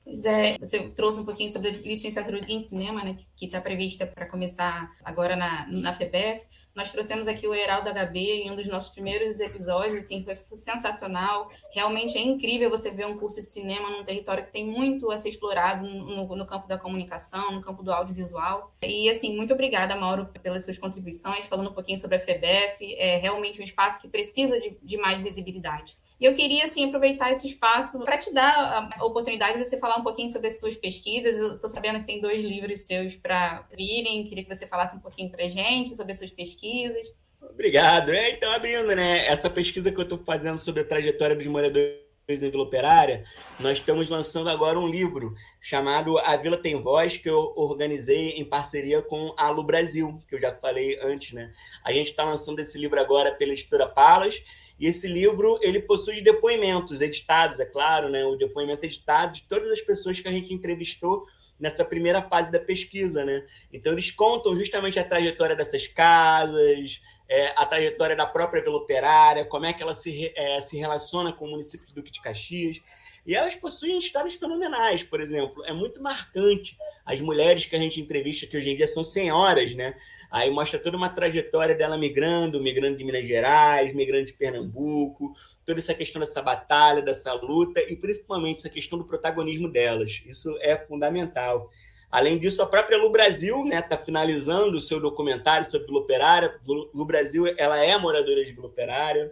Pois 0.03 0.25
é, 0.25 0.57
você 0.57 0.89
trouxe 0.89 1.19
um 1.19 1.25
pouquinho 1.25 1.49
sobre 1.49 1.69
a 1.69 1.71
licenciatura 1.71 2.39
em 2.47 2.59
cinema, 2.59 3.03
né, 3.03 3.17
que 3.35 3.45
está 3.45 3.61
prevista 3.61 4.07
para 4.07 4.25
começar 4.25 4.91
agora 5.03 5.35
na, 5.35 5.67
na 5.67 5.93
FEBEF. 5.93 6.45
Nós 6.75 6.91
trouxemos 6.91 7.27
aqui 7.27 7.47
o 7.47 7.53
Heraldo 7.53 7.89
HB 7.89 8.17
em 8.17 8.51
um 8.51 8.55
dos 8.55 8.67
nossos 8.67 8.93
primeiros 8.93 9.39
episódios, 9.39 10.05
assim, 10.05 10.23
foi 10.23 10.35
sensacional. 10.55 11.51
Realmente 11.73 12.17
é 12.17 12.21
incrível 12.21 12.69
você 12.69 12.89
ver 12.89 13.05
um 13.05 13.17
curso 13.17 13.41
de 13.41 13.47
cinema 13.47 13.89
num 13.89 14.03
território 14.03 14.45
que 14.45 14.51
tem 14.51 14.65
muito 14.65 15.11
a 15.11 15.17
ser 15.17 15.29
explorado 15.29 15.85
no, 15.85 16.35
no 16.35 16.45
campo 16.45 16.67
da 16.67 16.77
comunicação, 16.77 17.51
no 17.51 17.61
campo 17.61 17.83
do 17.83 17.91
audiovisual. 17.91 18.73
E, 18.81 19.09
assim, 19.09 19.35
muito 19.35 19.53
obrigada, 19.53 19.95
Mauro, 19.95 20.27
pelas 20.41 20.63
suas 20.63 20.77
contribuições, 20.77 21.47
falando 21.47 21.69
um 21.69 21.73
pouquinho 21.73 21.97
sobre 21.97 22.15
a 22.15 22.19
FEBEF. 22.19 22.95
É 22.95 23.17
realmente 23.17 23.59
um 23.59 23.63
espaço 23.63 24.01
que 24.01 24.07
precisa 24.07 24.59
de, 24.59 24.77
de 24.81 24.97
mais 24.97 25.21
visibilidade. 25.21 25.97
E 26.19 26.25
eu 26.25 26.35
queria, 26.35 26.65
assim, 26.65 26.85
aproveitar 26.85 27.31
esse 27.31 27.47
espaço 27.47 28.03
para 28.03 28.17
te 28.17 28.33
dar 28.33 28.89
a 28.97 29.05
oportunidade 29.05 29.57
de 29.57 29.63
você 29.63 29.77
falar 29.77 29.95
um 29.95 30.03
pouquinho 30.03 30.27
sobre 30.29 30.47
as 30.47 30.59
suas 30.59 30.75
pesquisas. 30.75 31.37
Eu 31.37 31.55
estou 31.55 31.69
sabendo 31.69 31.99
que 31.99 32.05
tem 32.05 32.19
dois 32.19 32.43
livros 32.43 32.81
seus 32.81 33.15
para 33.15 33.65
virem. 33.75 34.25
Queria 34.25 34.43
que 34.43 34.53
você 34.53 34.67
falasse 34.67 34.97
um 34.97 34.99
pouquinho 34.99 35.29
para 35.29 35.47
gente 35.47 35.95
sobre 35.95 36.11
as 36.11 36.17
suas 36.17 36.31
pesquisas. 36.31 37.07
Obrigado. 37.41 38.11
É, 38.11 38.31
então, 38.31 38.51
abrindo, 38.53 38.93
né, 38.95 39.25
essa 39.27 39.49
pesquisa 39.49 39.91
que 39.91 39.97
eu 39.97 40.03
estou 40.03 40.17
fazendo 40.17 40.59
sobre 40.59 40.81
a 40.81 40.85
trajetória 40.85 41.35
dos 41.35 41.47
moradores 41.47 42.09
da 42.27 42.49
Vila 42.49 42.63
Operária, 42.63 43.23
nós 43.59 43.79
estamos 43.79 44.07
lançando 44.09 44.49
agora 44.49 44.77
um 44.77 44.87
livro 44.87 45.33
chamado 45.59 46.17
A 46.19 46.35
Vila 46.35 46.57
Tem 46.57 46.75
Voz, 46.75 47.17
que 47.17 47.29
eu 47.29 47.53
organizei 47.55 48.31
em 48.31 48.45
parceria 48.45 49.01
com 49.01 49.33
a 49.37 49.45
Alu 49.45 49.63
Brasil, 49.63 50.21
que 50.27 50.35
eu 50.35 50.39
já 50.39 50.53
falei 50.53 50.99
antes, 51.01 51.31
né? 51.31 51.51
A 51.83 51.91
gente 51.91 52.11
está 52.11 52.23
lançando 52.23 52.59
esse 52.59 52.77
livro 52.77 52.99
agora 52.99 53.33
pela 53.33 53.53
editora 53.53 53.87
Palas 53.87 54.43
e 54.79 54.87
esse 54.87 55.07
livro 55.07 55.59
ele 55.61 55.81
possui 55.81 56.21
depoimentos 56.21 57.01
editados, 57.01 57.59
é 57.59 57.65
claro, 57.65 58.09
né? 58.09 58.23
O 58.25 58.35
depoimento 58.35 58.85
editado 58.85 59.33
de 59.33 59.43
todas 59.43 59.69
as 59.71 59.81
pessoas 59.81 60.19
que 60.19 60.27
a 60.27 60.31
gente 60.31 60.53
entrevistou 60.53 61.25
nessa 61.59 61.83
primeira 61.83 62.21
fase 62.21 62.49
da 62.49 62.59
pesquisa, 62.59 63.25
né? 63.25 63.45
Então 63.73 63.91
eles 63.91 64.09
contam 64.09 64.55
justamente 64.55 64.97
a 64.97 65.03
trajetória 65.03 65.55
dessas 65.55 65.85
casas, 65.87 67.01
é, 67.29 67.53
a 67.55 67.65
trajetória 67.65 68.15
da 68.15 68.25
própria 68.25 68.63
Vila 68.63 68.77
Operária, 68.77 69.45
como 69.45 69.65
é 69.65 69.73
que 69.73 69.83
ela 69.83 69.93
se, 69.93 70.33
é, 70.35 70.59
se 70.61 70.77
relaciona 70.77 71.31
com 71.31 71.45
o 71.45 71.51
município 71.51 71.85
de 71.85 71.93
Duque 71.93 72.11
de 72.11 72.21
Caxias. 72.21 72.81
E 73.25 73.35
elas 73.35 73.53
possuem 73.53 73.99
histórias 73.99 74.35
fenomenais, 74.35 75.03
por 75.03 75.21
exemplo. 75.21 75.63
É 75.65 75.71
muito 75.71 76.01
marcante 76.01 76.75
as 77.05 77.21
mulheres 77.21 77.65
que 77.65 77.75
a 77.75 77.79
gente 77.79 78.01
entrevista, 78.01 78.47
que 78.47 78.57
hoje 78.57 78.71
em 78.71 78.75
dia 78.75 78.87
são 78.87 79.03
senhoras, 79.03 79.75
né? 79.75 79.93
Aí 80.31 80.49
mostra 80.49 80.79
toda 80.79 80.97
uma 80.97 81.09
trajetória 81.09 81.75
dela 81.75 81.97
migrando, 81.97 82.61
migrando 82.61 82.97
de 82.97 83.03
Minas 83.03 83.27
Gerais, 83.27 83.93
migrando 83.93 84.25
de 84.25 84.33
Pernambuco, 84.33 85.33
toda 85.65 85.79
essa 85.79 85.93
questão 85.93 86.19
dessa 86.19 86.41
batalha, 86.41 87.01
dessa 87.01 87.33
luta 87.33 87.79
e 87.81 87.95
principalmente 87.95 88.59
essa 88.59 88.69
questão 88.69 88.97
do 88.97 89.05
protagonismo 89.05 89.67
delas. 89.69 90.23
Isso 90.25 90.57
é 90.61 90.77
fundamental. 90.77 91.69
Além 92.11 92.39
disso, 92.39 92.61
a 92.63 92.65
própria 92.65 92.97
Lu 92.97 93.11
Brasil 93.11 93.63
está 93.63 93.75
né, 93.75 93.81
tá 93.81 93.97
finalizando 93.97 94.77
o 94.77 94.79
seu 94.79 94.99
documentário 94.99 95.69
sobre 95.69 95.87
Vila 95.87 95.99
Operária. 95.99 96.59
Lu 96.65 97.05
Brasil 97.05 97.45
ela 97.57 97.77
é 97.77 97.97
moradora 97.97 98.43
de 98.43 98.51
Vila 98.51 98.67
Operária. 98.67 99.31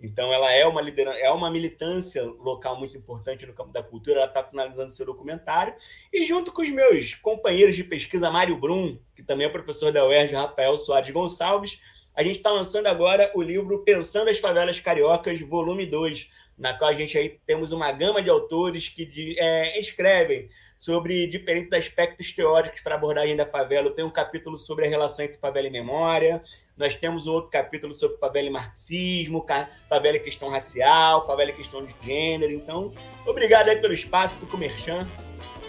Então, 0.00 0.32
ela 0.32 0.52
é 0.52 0.64
uma 0.64 0.80
liderança, 0.80 1.18
é 1.18 1.30
uma 1.30 1.50
militância 1.50 2.22
local 2.22 2.78
muito 2.78 2.96
importante 2.96 3.44
no 3.44 3.52
campo 3.52 3.72
da 3.72 3.82
cultura. 3.82 4.18
Ela 4.18 4.28
está 4.28 4.44
finalizando 4.44 4.92
seu 4.92 5.04
documentário. 5.04 5.74
E 6.12 6.24
junto 6.24 6.52
com 6.52 6.62
os 6.62 6.70
meus 6.70 7.14
companheiros 7.14 7.74
de 7.74 7.82
pesquisa, 7.82 8.30
Mário 8.30 8.56
Brum, 8.58 8.98
que 9.16 9.22
também 9.22 9.46
é 9.46 9.50
professor 9.50 9.92
da 9.92 10.06
UERJ, 10.06 10.34
Rafael 10.34 10.78
Soares 10.78 11.10
Gonçalves, 11.10 11.80
a 12.18 12.22
gente 12.24 12.38
está 12.38 12.50
lançando 12.50 12.88
agora 12.88 13.30
o 13.32 13.40
livro 13.40 13.78
Pensando 13.84 14.28
as 14.28 14.40
Favelas 14.40 14.80
Cariocas, 14.80 15.40
volume 15.40 15.86
2, 15.86 16.28
na 16.58 16.76
qual 16.76 16.90
a 16.90 16.92
gente 16.92 17.16
aí 17.16 17.38
temos 17.46 17.70
uma 17.70 17.92
gama 17.92 18.20
de 18.20 18.28
autores 18.28 18.88
que 18.88 19.06
de, 19.06 19.38
é, 19.38 19.78
escrevem 19.78 20.48
sobre 20.76 21.28
diferentes 21.28 21.72
aspectos 21.72 22.32
teóricos 22.32 22.80
para 22.80 22.96
abordagem 22.96 23.36
da 23.36 23.46
favela. 23.46 23.92
Tenho 23.92 24.08
um 24.08 24.10
capítulo 24.10 24.58
sobre 24.58 24.84
a 24.84 24.88
relação 24.88 25.24
entre 25.24 25.38
favela 25.38 25.68
e 25.68 25.70
memória, 25.70 26.42
nós 26.76 26.96
temos 26.96 27.28
outro 27.28 27.50
capítulo 27.50 27.94
sobre 27.94 28.18
favela 28.18 28.48
e 28.48 28.50
marxismo, 28.50 29.46
favela 29.88 30.16
e 30.16 30.20
questão 30.20 30.50
racial, 30.50 31.24
favela 31.24 31.50
e 31.50 31.54
questão 31.54 31.86
de 31.86 31.94
gênero. 32.02 32.52
Então, 32.52 32.92
obrigado 33.26 33.68
aí 33.68 33.80
pelo 33.80 33.94
espaço, 33.94 34.38
fico 34.38 34.58
merchan. 34.58 35.08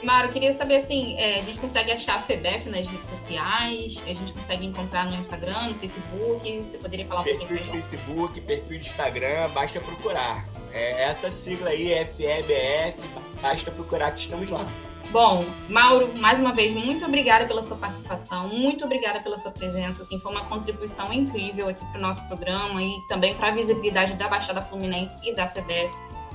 Maro, 0.03 0.29
queria 0.29 0.53
saber 0.53 0.77
assim, 0.77 1.15
é, 1.17 1.39
a 1.39 1.41
gente 1.41 1.59
consegue 1.59 1.91
achar 1.91 2.15
a 2.15 2.21
FEBEF 2.21 2.69
nas 2.69 2.89
redes 2.89 3.07
sociais, 3.07 4.01
a 4.05 4.13
gente 4.13 4.31
consegue 4.31 4.65
encontrar 4.65 5.05
no 5.05 5.15
Instagram, 5.15 5.69
no 5.69 5.75
Facebook, 5.75 6.59
você 6.61 6.77
poderia 6.77 7.05
falar 7.05 7.21
um 7.21 7.23
perfil 7.23 7.47
pouquinho 7.47 7.65
Perfil 7.65 7.81
de 7.81 7.87
Facebook, 7.87 8.41
perfil 8.41 8.79
de 8.79 8.87
Instagram, 8.87 9.49
basta 9.49 9.79
procurar. 9.81 10.47
É, 10.71 11.03
essa 11.03 11.29
sigla 11.29 11.69
aí, 11.69 12.05
FEBF, 12.05 13.09
basta 13.41 13.71
procurar 13.71 14.11
que 14.11 14.21
estamos 14.21 14.49
lá. 14.49 14.65
Bom, 15.11 15.43
Mauro, 15.67 16.13
mais 16.19 16.39
uma 16.39 16.53
vez, 16.53 16.71
muito 16.71 17.03
obrigada 17.03 17.47
pela 17.47 17.63
sua 17.63 17.75
participação, 17.75 18.47
muito 18.47 18.85
obrigada 18.85 19.19
pela 19.19 19.37
sua 19.39 19.51
presença. 19.51 20.03
Assim, 20.03 20.19
foi 20.19 20.31
uma 20.31 20.45
contribuição 20.45 21.11
incrível 21.11 21.67
aqui 21.67 21.83
para 21.87 21.97
o 21.97 22.01
nosso 22.01 22.27
programa 22.27 22.81
e 22.81 22.93
também 23.07 23.33
para 23.33 23.47
a 23.47 23.51
visibilidade 23.51 24.13
da 24.13 24.27
Baixada 24.27 24.61
Fluminense 24.61 25.27
e 25.27 25.33
da 25.33 25.47
FEBEF. 25.47 25.91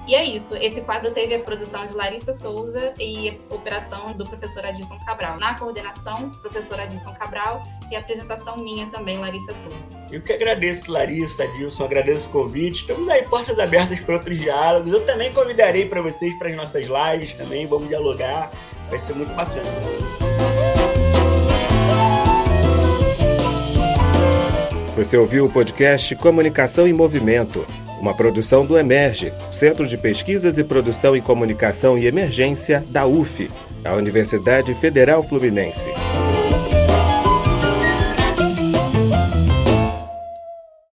E 0.06 0.14
é 0.14 0.22
isso. 0.22 0.54
Esse 0.56 0.82
quadro 0.82 1.10
teve 1.10 1.34
a 1.34 1.40
produção 1.40 1.86
de 1.86 1.94
Larissa 1.94 2.32
Souza 2.32 2.92
e 2.98 3.40
a 3.50 3.54
operação 3.54 4.12
do 4.12 4.24
professor 4.24 4.64
Adilson 4.64 4.98
Cabral. 5.06 5.38
Na 5.38 5.58
coordenação, 5.58 6.30
professor 6.42 6.78
Adilson 6.78 7.14
Cabral 7.14 7.62
e 7.90 7.96
a 7.96 8.00
apresentação 8.00 8.58
minha 8.58 8.86
também, 8.88 9.18
Larissa 9.18 9.54
Souza. 9.54 10.04
Eu 10.10 10.20
que 10.20 10.32
agradeço, 10.32 10.92
Larissa, 10.92 11.44
Adilson, 11.44 11.84
agradeço 11.84 12.28
o 12.28 12.32
convite. 12.32 12.82
Estamos 12.82 13.08
aí, 13.08 13.22
portas 13.26 13.58
abertas 13.58 13.98
para 14.00 14.16
outros 14.16 14.38
diálogos. 14.38 14.92
Eu 14.92 15.06
também 15.06 15.32
convidarei 15.32 15.88
para 15.88 16.02
vocês 16.02 16.36
para 16.38 16.50
as 16.50 16.56
nossas 16.56 16.86
lives 16.86 17.32
também. 17.32 17.66
Vamos 17.66 17.88
dialogar. 17.88 18.50
Vai 18.90 18.98
ser 18.98 19.14
muito 19.14 19.32
bacana. 19.34 19.62
Você 24.96 25.16
ouviu 25.16 25.46
o 25.46 25.50
podcast 25.50 26.14
Comunicação 26.16 26.86
em 26.86 26.92
Movimento 26.92 27.66
uma 28.04 28.12
produção 28.12 28.66
do 28.66 28.76
Emerge, 28.76 29.32
Centro 29.50 29.86
de 29.86 29.96
Pesquisas 29.96 30.58
e 30.58 30.62
Produção 30.62 31.16
em 31.16 31.22
Comunicação 31.22 31.96
e 31.96 32.06
Emergência 32.06 32.84
da 32.90 33.06
UF, 33.06 33.50
a 33.82 33.94
Universidade 33.94 34.74
Federal 34.74 35.22
Fluminense. 35.22 35.90